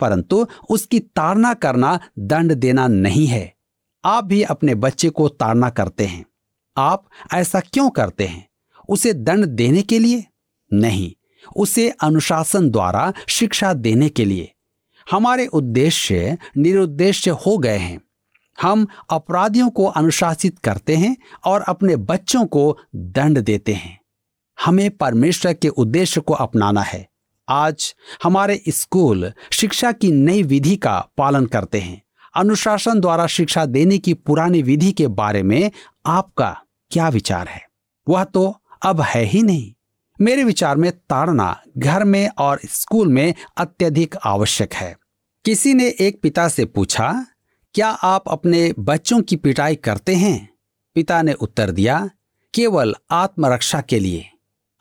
परंतु 0.00 0.46
उसकी 0.70 1.00
ताड़ना 1.00 1.54
करना 1.54 2.00
दंड 2.18 2.52
देना 2.52 2.86
नहीं 2.86 3.26
है। 3.26 3.54
आप 4.04 4.24
भी 4.24 4.42
अपने 4.42 4.74
बच्चे 4.74 5.10
को 5.10 5.28
ताड़ना 5.28 5.70
करते 5.70 6.06
हैं। 6.06 6.24
आप 6.76 7.08
ऐसा 7.34 7.60
क्यों 7.60 7.90
करते 7.90 8.26
हैं? 8.26 8.48
उसे 8.88 9.12
दंड 9.12 9.44
देने 9.44 9.82
के 9.82 9.98
लिए? 9.98 10.24
नहीं, 10.72 11.12
उसे 11.56 11.90
अनुशासन 11.90 12.70
द्वारा 12.70 13.12
शिक्षा 13.28 13.74
देने 13.74 14.08
के 14.08 14.24
लिए। 14.24 14.54
हमारे 15.10 15.46
उद्देश्य 15.46 16.38
निरुद्देश्य 16.56 17.30
हो 17.30 17.58
गए 17.58 17.78
हैं। 17.78 18.00
हम 18.62 18.86
अपराधियों 19.10 19.70
को 19.70 19.84
अनुशासित 19.84 20.58
करते 20.58 20.96
हैं 20.96 21.16
और 21.44 21.62
अपने 21.62 21.96
बच्चों 21.96 22.46
को 22.46 22.78
दंड 22.96 23.38
देते 23.38 23.72
हैं। 23.72 24.03
हमें 24.64 24.90
परमेश्वर 24.90 25.52
के 25.52 25.68
उद्देश्य 25.68 26.20
को 26.20 26.34
अपनाना 26.34 26.82
है। 26.82 27.08
आज 27.48 27.94
हमारे 28.22 28.62
स्कूल 28.68 29.32
शिक्षा 29.52 29.92
की 29.92 30.12
नई 30.12 30.42
विधि 30.42 30.76
का 30.76 31.08
पालन 31.18 31.46
करते 31.46 31.80
हैं। 31.80 32.02
अनुशासन 32.36 33.00
द्वारा 33.00 33.26
शिक्षा 33.26 33.66
देने 33.66 33.98
की 33.98 34.14
पुरानी 34.14 34.62
विधि 34.62 34.92
के 34.92 35.06
बारे 35.06 35.42
में 35.42 35.70
आपका 36.06 36.62
क्या 36.90 37.08
विचार 37.08 37.48
है? 37.48 37.68
वह 38.08 38.24
तो 38.24 38.60
अब 38.82 39.00
है 39.00 39.22
ही 39.22 39.42
नहीं। 39.42 39.72
मेरे 40.20 40.44
विचार 40.44 40.76
में 40.76 40.92
ताड़ना 40.92 41.60
घर 41.78 42.04
में 42.04 42.30
और 42.38 42.60
स्कूल 42.66 43.08
में 43.08 43.34
अत्यधिक 43.56 44.14
आवश्यक 44.24 44.74
है। 44.74 44.96
किसी 45.44 45.74
ने 45.74 45.94
एक 46.00 46.20
पिता 46.22 46.48
से 46.48 46.64
पूछा, 46.64 47.26
क्या 47.74 47.88
आप 47.88 48.24
अपने 48.28 48.74
बच्चों 48.78 49.22
की 49.22 49.36
पिटाई 49.36 49.74
करते 49.74 50.14
हैं? 50.14 50.48
पिता 50.94 51.22
ने 51.22 51.32
उत्तर 51.32 51.70
दिया, 51.70 52.10
केवल 52.54 52.94
आत्मरक्षा 53.10 53.80
के 53.80 53.98
लिए। 53.98 54.30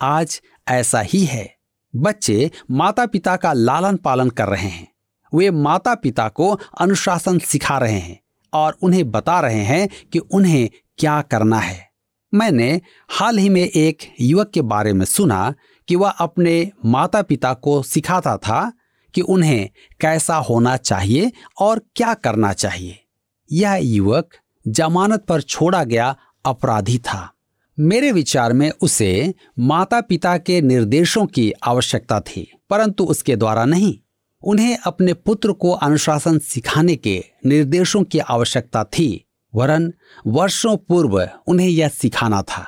आज 0.02 0.42
ऐसा 0.68 1.00
ही 1.00 1.26
है। 1.26 1.56
बच्चे 1.96 2.52
माता 2.72 3.06
पिता 3.06 3.36
का 3.36 3.54
लालन 3.54 3.96
पालन 3.96 4.30
कर 4.30 4.48
रहे 4.48 4.68
हैं। 4.68 4.94
वे 5.36 5.52
माता 5.52 5.96
पिता 5.96 6.30
को 6.30 6.60
अनुशासन 6.78 7.40
सिखा 7.40 7.78
रहे 7.78 8.00
हैं 8.00 8.20
और 8.54 8.78
उन्हें 8.82 9.12
बता 9.12 9.40
रहे 9.40 9.64
हैं 9.64 9.90
कि 10.14 10.20
उन्हें 10.20 10.70
क्या 10.98 11.22
करना 11.22 11.60
है। 11.60 11.90
मैंने 12.34 12.82
हाल 13.10 13.38
ही 13.38 13.50
में 13.50 13.62
एक 13.62 14.16
युवक 14.22 14.52
के 14.52 14.62
बारे 14.62 14.94
में 14.94 15.06
सुना 15.06 15.54
कि 15.88 15.96
वह 15.96 16.10
अपने 16.10 16.72
माता 16.86 17.22
पिता 17.22 17.54
को 17.54 17.84
सिखाता 17.84 18.38
था 18.38 18.74
कि 19.14 19.22
उन्हें 19.22 19.70
कैसा 20.02 20.36
होना 20.36 20.78
चाहिए 20.78 21.32
और 21.60 21.82
क्या 21.96 22.14
करना 22.14 22.54
चाहिए। 22.54 23.04
यह 23.52 23.74
युवक 23.74 24.30
जमानत 24.68 25.26
पर 25.26 25.42
छोड़ा 25.42 25.84
गया 25.84 26.16
अपराधी 26.46 26.98
था। 26.98 27.33
मेरे 27.80 28.12
विचार 28.12 28.54
में 28.54 28.72
उसे 28.82 29.34
माता 29.60 30.02
पिता 30.02 30.38
के 30.38 30.62
निर्देशों 30.62 31.26
की 31.26 31.52
आवश्यकता 31.64 32.20
थी, 32.20 32.52
परंतु 32.70 33.04
उसके 33.04 33.36
द्वारा 33.36 33.66
नहीं। 33.66 34.00
उन्हें 34.44 34.78
अपने 34.78 35.14
पुत्र 35.14 35.52
को 35.52 35.72
अनुशासन 35.72 36.40
सिखाने 36.40 36.96
के 36.96 37.24
निर्देशों 37.46 38.04
की 38.04 38.20
आवश्यकता 38.20 38.84
थी, 38.84 39.26
वरन 39.56 39.94
वर्षों 40.28 40.78
पूर्व 40.78 41.30
उन्हें 41.48 41.68
यह 41.68 41.88
सिखाना 41.88 42.42
था। 42.42 42.66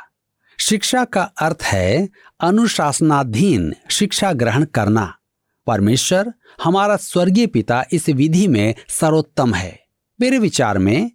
शिक्षा 0.60 1.06
का 1.06 1.22
अर्थ 1.22 1.64
है 1.64 2.10
अनुशासनाधीन 2.40 3.74
शिक्षा 3.92 4.34
ग्रहण 4.34 4.66
करना। 4.66 5.16
परमेश्वर, 5.68 6.34
हमारा 6.64 6.96
स्वर्गीय 6.96 7.48
पिता 7.48 7.86
इस 7.92 8.10
विधि 8.10 8.48
में 8.48 8.76
सर्वोत्तम 8.90 9.54
है। 9.54 9.80
मेरे 10.22 10.40
विचार 10.40 10.78
में 10.78 11.12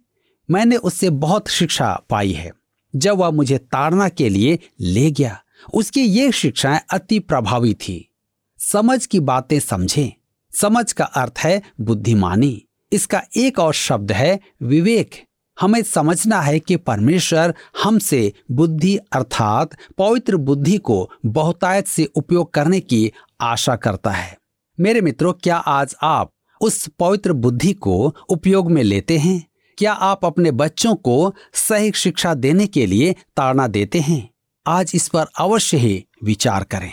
मैंने 0.49 0.75
उससे 0.75 1.09
बहुत 1.09 1.47
शिक्षा 1.47 2.01
पाई 2.09 2.31
है। 2.31 2.51
जब 2.95 3.17
वह 3.17 3.29
मुझे 3.29 3.57
ताड़ना 3.57 4.09
के 4.09 4.29
लिए 4.29 4.59
ले 4.79 5.11
गया, 5.11 5.43
उसकी 5.73 6.01
ये 6.01 6.31
शिक्षाएँ 6.31 6.79
अति 6.91 7.19
प्रभावी 7.19 7.73
थी। 7.73 8.11
समझ 8.59 9.05
की 9.05 9.19
बातें 9.19 9.59
समझें। 9.59 10.11
समझ 10.51 10.91
का 10.91 11.03
अर्थ 11.03 11.33
है 11.39 11.61
बुद्धिमानी। 11.81 12.65
इसका 12.91 13.21
एक 13.37 13.59
और 13.59 13.73
शब्द 13.73 14.11
है 14.11 14.39
विवेक। 14.61 15.23
हमें 15.61 15.83
समझना 15.83 16.41
है 16.41 16.59
कि 16.59 16.75
परमेश्वर 16.75 17.55
हमसे 17.83 18.33
बुद्धि 18.51 18.97
अर्थात 18.97 19.69
पवित्र 19.97 20.37
बुद्धि 20.37 20.77
को 20.77 21.11
बहुतायत 21.25 21.87
से 21.87 22.05
उपयोग 22.05 22.53
करने 22.53 22.79
की 22.79 23.11
आशा 23.41 23.75
करता 23.75 24.11
है। 24.11 24.37
मेरे 24.79 25.01
मित्रों, 25.01 25.33
क्या 25.33 25.57
आज 25.57 25.95
आप 26.01 26.31
उस 26.61 26.89
पवित्र 26.99 27.33
बुद्धि 27.33 27.73
को 27.73 28.15
उपयोग 28.29 28.71
में 28.71 28.83
लेते 28.83 29.17
हैं? 29.17 29.50
क्या 29.81 29.93
आप 29.93 30.25
अपने 30.25 30.51
बच्चों 30.51 30.95
को 30.95 31.33
सही 31.53 31.91
शिक्षा 31.91 32.33
देने 32.33 32.65
के 32.67 32.85
लिए 32.85 33.13
ताड़ना 33.13 33.67
देते 33.67 33.99
हैं? 33.99 34.29
आज 34.67 34.91
इस 34.95 35.07
पर 35.07 35.25
अवश्य 35.39 35.77
ही 35.77 36.05
विचार 36.23 36.63
करें। 36.63 36.91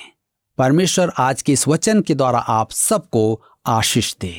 परमेश्वर 0.58 1.12
आज 1.18 1.42
के 1.42 1.52
इस 1.52 1.68
वचन 1.68 2.00
के 2.00 2.14
द्वारा 2.14 2.38
आप 2.38 2.70
सबको 2.70 3.42
आशीष 3.66 4.14
दे। 4.16 4.32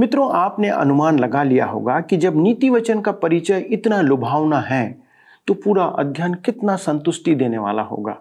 मित्रों, 0.00 0.30
आपने 0.32 0.68
अनुमान 0.68 1.18
लगा 1.18 1.42
लिया 1.42 1.66
होगा 1.66 2.00
कि 2.00 2.16
जब 2.16 2.36
नीति 2.36 2.70
वचन 2.70 3.00
का 3.00 3.12
परिचय 3.12 3.66
इतना 3.70 4.00
लुभावना 4.00 4.60
है 4.60 5.02
तो 5.46 5.54
पूरा 5.54 5.84
अध्ययन 5.84 6.34
कितना 6.34 6.76
संतुष्टि 6.76 7.34
देने 7.34 7.58
वाला 7.58 7.82
होगा? 7.82 8.18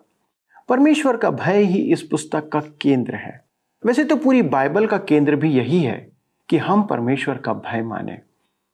परमेश्वर 0.69 1.17
का 1.17 1.29
भय 1.31 1.63
ही 1.63 1.81
इस 1.93 2.01
पुस्तक 2.01 2.49
का 2.49 2.59
केंद्र 2.81 3.15
है। 3.15 3.43
वैसे 3.85 4.03
तो 4.03 4.15
पूरी 4.15 4.41
बाइबल 4.41 4.87
का 4.87 4.97
केंद्र 4.97 5.35
भी 5.35 5.51
यही 5.57 5.83
है 5.83 6.11
कि 6.49 6.57
हम 6.57 6.83
परमेश्वर 6.83 7.37
का 7.37 7.53
भय 7.53 7.81
माने। 7.81 8.26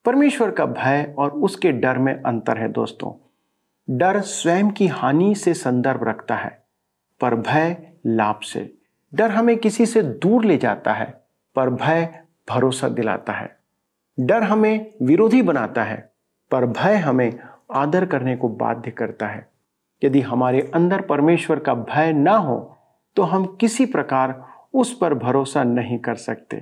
परमेश्वर 0.05 0.51
का 0.51 0.65
भय 0.65 1.13
और 1.17 1.31
उसके 1.31 1.71
डर 1.71 1.97
में 1.97 2.13
अंतर 2.13 2.57
है 2.57 2.67
दोस्तों। 2.69 3.11
डर 3.87 4.19
स्वयं 4.21 4.69
की 4.71 4.87
हानि 4.87 5.33
से 5.35 5.53
संदर्भ 5.53 6.03
रखता 6.03 6.35
है, 6.35 6.63
पर 7.21 7.35
भय 7.35 7.75
लाभ 8.05 8.39
से। 8.39 8.73
डर 9.13 9.31
हमें 9.31 9.57
किसी 9.57 9.85
से 9.85 10.01
दूर 10.01 10.45
ले 10.45 10.57
जाता 10.57 10.93
है, 10.93 11.05
पर 11.55 11.69
भय 11.69 12.23
भरोसा 12.49 12.89
दिलाता 12.89 13.33
है। 13.33 13.55
डर 14.17 14.43
हमें 14.43 14.93
विरोधी 15.01 15.41
बनाता 15.41 15.83
है, 15.83 16.11
पर 16.51 16.65
भय 16.65 16.95
हमें 16.95 17.39
आदर 17.73 18.05
करने 18.05 18.35
को 18.35 18.49
बाध्य 18.49 18.91
करता 18.91 19.27
है। 19.27 19.47
यदि 20.03 20.21
हमारे 20.21 20.71
अंदर 20.73 21.01
परमेश्वर 21.01 21.59
का 21.59 21.73
भय 21.73 22.11
ना 22.13 22.35
हो 22.37 22.69
तो 23.17 23.23
हम 23.23 23.45
किसी 23.61 23.85
प्रकार 23.85 24.43
उस 24.73 24.97
पर 24.97 25.13
भरोसा 25.13 25.63
नहीं 25.63 25.97
कर 25.99 26.15
सकते। 26.15 26.57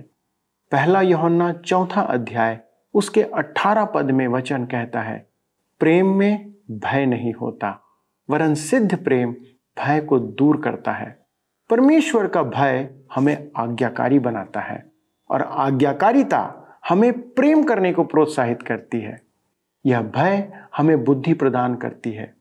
पहला 0.71 1.01
यौना 1.01 1.51
चौथा 1.53 2.01
अध्याय 2.01 2.59
उसके 2.93 3.23
अठारह 3.23 3.85
पद 3.85 4.11
में 4.11 4.27
वचन 4.27 4.65
कहता 4.65 5.01
है, 5.01 5.27
प्रेम 5.79 6.07
में 6.07 6.53
भय 6.71 7.05
नहीं 7.05 7.33
होता, 7.33 7.81
वरन 8.29 8.53
सिद्ध 8.53 9.03
प्रेम 9.03 9.31
भय 9.77 10.01
को 10.01 10.19
दूर 10.19 10.61
करता 10.61 10.91
है। 10.91 11.25
परमेश्वर 11.69 12.27
का 12.27 12.43
भय 12.43 12.89
हमें 13.15 13.51
आज्ञाकारी 13.57 14.19
बनाता 14.19 14.59
है 14.59 14.91
और 15.29 15.41
आज्ञाकारिता 15.41 16.57
हमें 16.89 17.29
प्रेम 17.29 17.63
करने 17.63 17.93
को 17.93 18.03
प्रोत्साहित 18.03 18.61
करती 18.61 18.99
है। 18.99 19.21
यह 19.85 20.01
भय 20.01 20.63
हमें 20.77 21.03
बुद्धि 21.03 21.33
प्रदान 21.33 21.75
करती 21.75 22.11
है। 22.11 22.33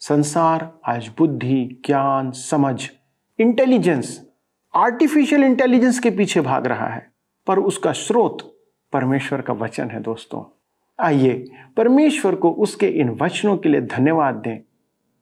संसार, 0.00 0.72
आज 0.84 1.10
बुद्धि, 1.18 1.82
ज्ञान, 1.86 2.30
समझ 2.30 2.90
इंटेलिजेंस 3.38 4.26
आर्टिफिशियल 4.74 5.44
इंटेलिजेंस 5.44 5.98
के 5.98 6.10
पीछे 6.10 6.40
भाग 6.40 6.66
रहा 6.66 6.86
है, 6.86 7.10
पर 7.46 7.58
उसका 7.58 7.92
स्रोत 7.92 8.55
परमेश्वर 8.92 9.40
का 9.40 9.52
वचन 9.52 9.90
है 9.90 10.00
दोस्तों। 10.00 10.44
आइए 11.00 11.44
परमेश्वर 11.76 12.34
को 12.34 12.50
उसके 12.50 12.88
इन 12.88 13.10
वचनों 13.10 13.56
के 13.56 13.68
लिए 13.68 13.80
धन्यवाद 13.80 14.34
दें। 14.34 14.58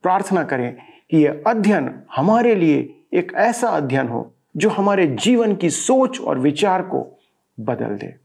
प्रार्थना 0.03 0.45
करें 0.45 0.77
कि 1.11 1.17
यह 1.17 1.43
अध्ययन 1.47 2.03
हमारे 2.17 2.55
लिए 2.55 3.05
एक 3.15 3.33
ऐसा 3.35 3.69
अध्ययन 3.69 4.09
हो 4.09 4.35
जो 4.57 4.69
हमारे 4.69 5.07
जीवन 5.07 5.57
की 5.57 5.71
सोच 5.71 6.21
और 6.21 6.39
विचार 6.39 6.83
को 6.83 7.21
बदल 7.61 7.97
दे। 7.97 8.17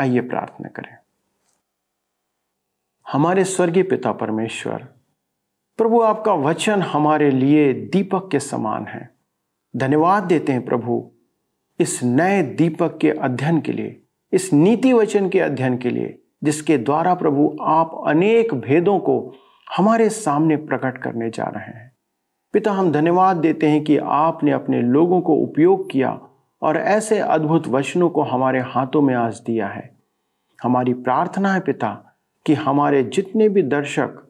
आइए 0.00 0.20
प्रार्थना 0.20 0.68
करें। 0.68 0.96
हमारे 3.12 3.44
स्वर्गीय 3.44 3.82
पिता 3.82 4.12
परमेश्वर, 4.12 4.88
प्रभु 5.76 6.00
आपका 6.00 6.32
वचन 6.32 6.82
हमारे 6.82 7.30
लिए 7.30 7.72
दीपक 7.72 8.28
के 8.30 8.40
समान 8.40 8.86
है। 8.86 9.14
धन्यवाद 9.76 10.24
देते 10.24 10.52
हैं 10.52 10.64
प्रभु 10.64 11.10
इस 11.80 12.00
नए 12.02 12.42
दीपक 12.42 12.98
के 12.98 13.10
अध्ययन 13.10 13.60
के 13.60 13.72
लिए। 13.72 14.03
इस 14.34 14.52
नीति 14.52 14.92
वचन 14.92 15.28
के 15.28 15.40
अध्ययन 15.40 15.78
के 15.78 15.90
लिए, 15.90 16.22
जिसके 16.44 16.78
द्वारा 16.78 17.14
प्रभु 17.14 17.56
आप 17.60 18.04
अनेक 18.06 18.54
भेदों 18.54 18.98
को 18.98 19.34
हमारे 19.76 20.08
सामने 20.08 20.56
प्रकट 20.56 20.98
करने 20.98 21.30
जा 21.30 21.44
रहे 21.44 21.64
हैं। 21.64 21.92
पिता, 22.52 22.72
हम 22.72 22.92
धन्यवाद 22.92 23.36
देते 23.36 23.68
हैं 23.68 23.84
कि 23.84 23.96
आपने 23.96 24.50
अपने 24.50 24.82
लोगों 24.82 25.20
को 25.20 25.34
उपयोग 25.34 25.90
किया 25.90 26.20
और 26.62 26.76
ऐसे 26.76 27.18
अद्भुत 27.18 27.68
वचनों 27.68 28.10
को 28.10 28.22
हमारे 28.22 28.60
हाथों 28.60 29.02
में 29.02 29.14
आज 29.14 29.40
दिया 29.40 29.68
है। 29.68 29.96
हमारी 30.62 30.94
प्रार्थना 30.94 31.52
है 31.52 31.60
पिता, 31.60 32.16
कि 32.46 32.54
हमारे 32.54 33.02
जितने 33.02 33.48
भी 33.48 33.62
दर्शक 33.62 34.20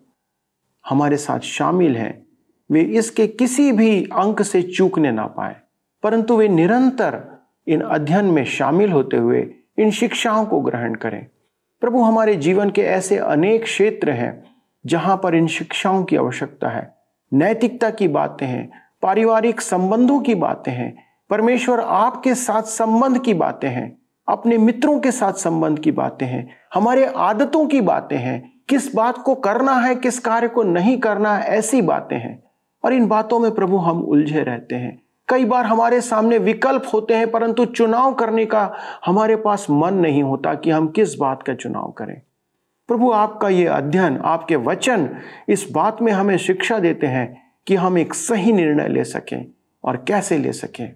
हमारे 0.89 1.17
साथ 1.17 1.41
शामिल 1.41 1.97
हैं, 1.97 2.27
वे 2.71 2.81
इसके 2.81 3.27
किसी 3.27 3.73
भी 3.73 4.05
अंक 4.05 4.43
से 4.43 4.63
चूकने 4.63 5.13
ना 5.13 5.27
पाए, 5.27 5.57
परंतु 6.03 6.37
वे 6.37 6.49
निरंतर 6.49 7.39
इन 7.67 7.81
अध्ययन 7.81 8.25
में 8.25 8.45
शामिल 8.45 8.93
होते 8.93 9.17
हुए 9.17 9.55
इन 9.79 9.91
शिक्षाओं 9.91 10.47
को 10.47 10.61
ग्रहण 10.61 10.95
करें। 10.95 11.27
प्रभु, 11.81 12.03
हमारे 12.03 12.37
जीवन 12.37 12.71
के 12.71 12.83
ऐसे 12.83 13.19
अनेक 13.19 13.63
क्षेत्र 13.63 14.11
हैं 14.11 14.45
जहाँ 14.87 15.21
पर 15.23 15.35
इन 15.35 15.47
शिक्षाओं 15.47 16.05
की 16.05 16.17
आवश्यकता 16.17 16.69
है। 16.69 16.95
नैतिकता 17.33 17.91
की 17.91 18.09
बातें 18.09 18.47
हैं, 18.47 18.71
पारिवारिक 19.03 19.61
संबंधों 19.61 20.21
की 20.21 20.35
बातें 20.35 20.73
हैं, 20.73 21.05
परमेश्वर 21.31 21.81
आपके 21.81 22.35
साथ 22.35 22.63
संबंध 22.63 23.19
की 23.19 23.35
बातें 23.35 23.69
हैं, 23.69 23.99
अपने 24.29 24.59
मित्रों 24.59 25.01
के 25.01 25.13
साथ 25.13 25.33
संबंध 25.33 25.79
की 25.79 25.93
बातें 25.93 26.27
हैं, 26.27 26.51
हमारे 26.75 27.05
आदतों 27.17 27.67
की 27.67 27.81
बातें 27.81 28.19
हैं, 28.19 28.53
किस 28.69 28.95
बात 28.95 29.19
को 29.19 29.35
करना 29.35 29.73
है, 29.73 29.95
किस 29.95 30.19
कार्य 30.19 30.49
को 30.49 30.63
नहीं 30.63 30.99
करना 30.99 31.37
है, 31.37 31.49
ऐसी 31.49 31.83
बातें 31.83 32.19
हैं। 32.19 32.43
और 32.85 32.93
इन 32.93 33.07
बातों 33.07 33.41
में 33.41 33.51
प्रभु, 33.51 33.77
हम 33.77 34.03
उलझे 34.03 34.43
रहते 34.43 34.75
हैं। 34.75 35.04
कई 35.29 35.45
बार 35.45 35.67
हमारे 35.67 36.01
सामने 36.01 36.39
विकल्प 36.39 36.83
होते 36.95 37.15
हैं, 37.15 37.31
परंतु 37.31 37.65
चुनाव 37.65 38.15
करने 38.15 38.47
का 38.47 38.75
हमारे 39.05 39.37
पास 39.37 39.67
मन 39.71 39.95
नहीं 39.95 40.23
होता 40.23 40.55
कि 40.55 40.71
हम 40.71 40.89
किस 40.89 41.15
बात 41.15 41.43
का 41.43 41.55
चुनाव 41.55 41.91
करें। 41.91 42.21
प्रभु, 42.89 43.11
आपका 43.11 43.49
ये 43.49 43.67
अध्ययन, 43.67 44.19
आपके 44.19 44.57
वचन 44.57 45.17
इस 45.49 45.69
बात 45.73 46.03
में 46.03 46.13
हमें 46.13 46.37
शिक्षा 46.37 46.79
देते 46.79 47.07
हैं 47.07 47.43
कि 47.67 47.75
हम 47.75 47.99
एक 47.99 48.15
सही 48.15 48.53
निर्णय 48.53 48.89
ले 48.89 49.05
सकें 49.05 49.47
और 49.85 49.97
कैसे 49.97 50.39
ले 50.39 50.53
सकें। 50.53 50.93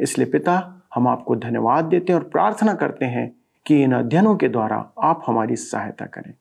इसलिए 0.00 0.26
पिता, 0.26 0.82
हम 0.94 1.08
आपको 1.08 1.36
धन्यवाद 1.36 1.84
देते 1.84 2.12
हैं 2.12 2.20
और 2.20 2.26
प्रार्थना 2.26 2.74
करते 2.74 3.04
हैं 3.04 3.36
कि 3.66 3.82
इन 3.82 3.92
अध्ययनों 3.92 4.36
के 4.36 4.48
द्वारा 4.48 4.92
आप 5.02 5.22
हमारी 5.26 5.56
सहायता 5.56 6.06
करें। 6.06 6.34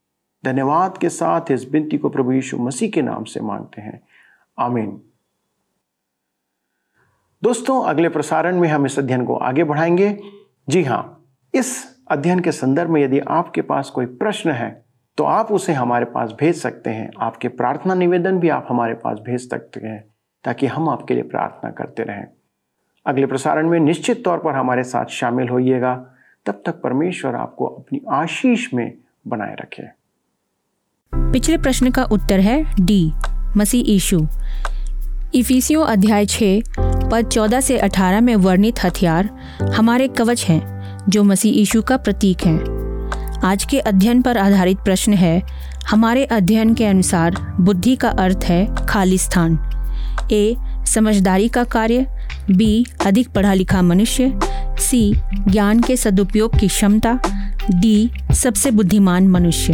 धन्यवाद 0.46 0.98
के 0.98 1.10
साथ 1.10 1.42
इस 1.52 1.70
बिनती 1.70 1.98
को 1.98 2.10
प्रभु 2.10 2.32
यीशु 2.32 2.58
मसीह 2.58 2.90
के 2.90 3.02
नाम 3.02 3.24
से 3.24 3.40
मांगते 3.40 3.82
हैं। 3.82 4.02
आमीन। 4.60 5.02
दोस्तों, 7.46 7.84
अगले 7.84 8.10
प्रसारण 8.10 8.60
में 8.60 8.68
हम 8.70 8.86
इस 8.86 8.98
अध्ययन 9.00 9.24
को 9.26 9.36
आगे 9.38 9.64
बढ़ाएँगे। 9.64 10.08
जी 10.70 10.82
हाँ 10.84 11.26
इस 11.54 11.74
अध्ययन 12.12 12.40
के 12.40 12.52
संदर्भ 12.52 12.90
में 12.90 13.02
यदि 13.02 13.20
आपके 13.20 13.62
पास 13.62 13.90
कोई 13.90 14.06
प्रश्न 14.06 14.52
है 14.52 14.70
तो 15.18 15.24
आप 15.24 15.52
उसे 15.52 15.74
हमारे 15.74 16.06
पास 16.06 16.34
भेज 16.40 16.56
सकते 16.56 16.90
हैं। 16.90 17.10
आपके 17.22 17.48
प्रार्थना 17.48 17.94
निवेदन 17.94 18.40
भी 18.40 18.50
आप 18.50 18.66
हमारे 18.70 18.94
पास 18.94 19.20
भेज 19.26 19.50
सकते 19.50 19.80
हैं, 19.80 20.04
ताकि 20.44 20.68
हम 20.68 20.90
आपके 20.90 21.14
लिए 21.14 21.24
प्रार्थना 21.24 21.72
करते 21.72 22.04
रहें। 22.04 22.26
अगले 23.06 23.26
प्रसारण 23.26 23.70
में 23.70 23.80
निश्चित 23.80 24.24
तौर 24.26 24.38
पर 24.38 24.56
हमारे 24.56 24.84
साथ 24.84 25.06
शामिल 25.12 25.50
होइएगा। 25.50 25.96
तब 26.46 26.64
तक 26.66 26.82
परमेश्वर 26.82 27.36
आपको 27.36 27.66
अपनी 27.68 28.02
आशीष 28.14 28.74
में 28.74 28.92
बनाए 29.28 29.56
रखे। 29.62 29.88
पिछले 31.14 31.58
प्रश्न 31.58 31.92
का 31.92 32.04
उत्तर 32.04 32.40
है 32.40 32.64
डी, 32.82 33.12
मसीह 33.58 33.94
ईशु 33.96 34.26
इफिसियो 35.36 35.82
अध्याय 35.82 36.26
6 36.26 36.95
पद 37.12 37.26
14 37.26 37.62
से 37.62 37.78
18 37.78 38.22
में 38.22 38.36
वर्णित 38.36 38.84
हथियार 38.84 39.30
हमारे 39.76 40.08
कवच 40.08 40.46
हैं, 40.46 40.86
जो 41.10 41.24
मसीह 41.24 41.62
ईशु 41.62 41.82
का 41.82 41.98
प्रतीक 41.98 42.42
हैं। 42.46 42.86
आज 43.44 43.64
के 43.64 43.80
अध्ययन 43.80 44.22
पर 44.22 44.38
आधारित 44.38 44.78
प्रश्न 44.78 45.14
है, 45.14 45.44
हमारे 45.90 46.26
अध्ययन 46.26 46.74
के 46.74 46.86
अनुसार 46.86 47.54
बुद्धि 47.60 47.96
का 47.96 48.10
अर्थ 48.10 48.40
है 48.44 48.76
खाली 48.90 49.18
स्थान। 49.18 49.60
ए, 50.32 50.56
समझदारी 50.86 51.48
का 51.48 51.64
कार्य। 51.64 52.08
बी, 52.52 52.86
अधिक 53.06 53.30
पढ़ा 53.30 53.54
लिखा 53.54 53.82
मनुष्य। 53.82 54.40
सी, 54.80 55.14
ज्ञान 55.48 55.82
के 55.82 55.98
सदुपयोग 55.98 56.60
की 56.60 56.68
क्षमता। 56.68 57.20
डी, 57.74 58.12
सबसे 58.34 58.72
बुद्धिमान 58.72 59.28
मनुष्य। 59.28 59.74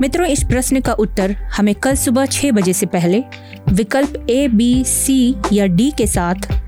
मित्रों, 0.00 0.26
इस 0.26 0.42
प्रश्न 0.42 0.80
का 0.80 0.92
उत्तर 0.92 1.32
हमें 1.32 1.74
कल 1.74 1.94
सुबह 1.94 2.26
छह 2.26 2.50
बजे 2.50 2.72
से 2.72 2.86
पहले 2.86 3.24
विकल्प 3.68 4.26
ए, 4.30 4.48
बी, 4.48 4.84
सी 4.84 5.34
या 5.52 5.66
डी 5.66 5.90
के 5.90 6.06
साथ 6.06 6.67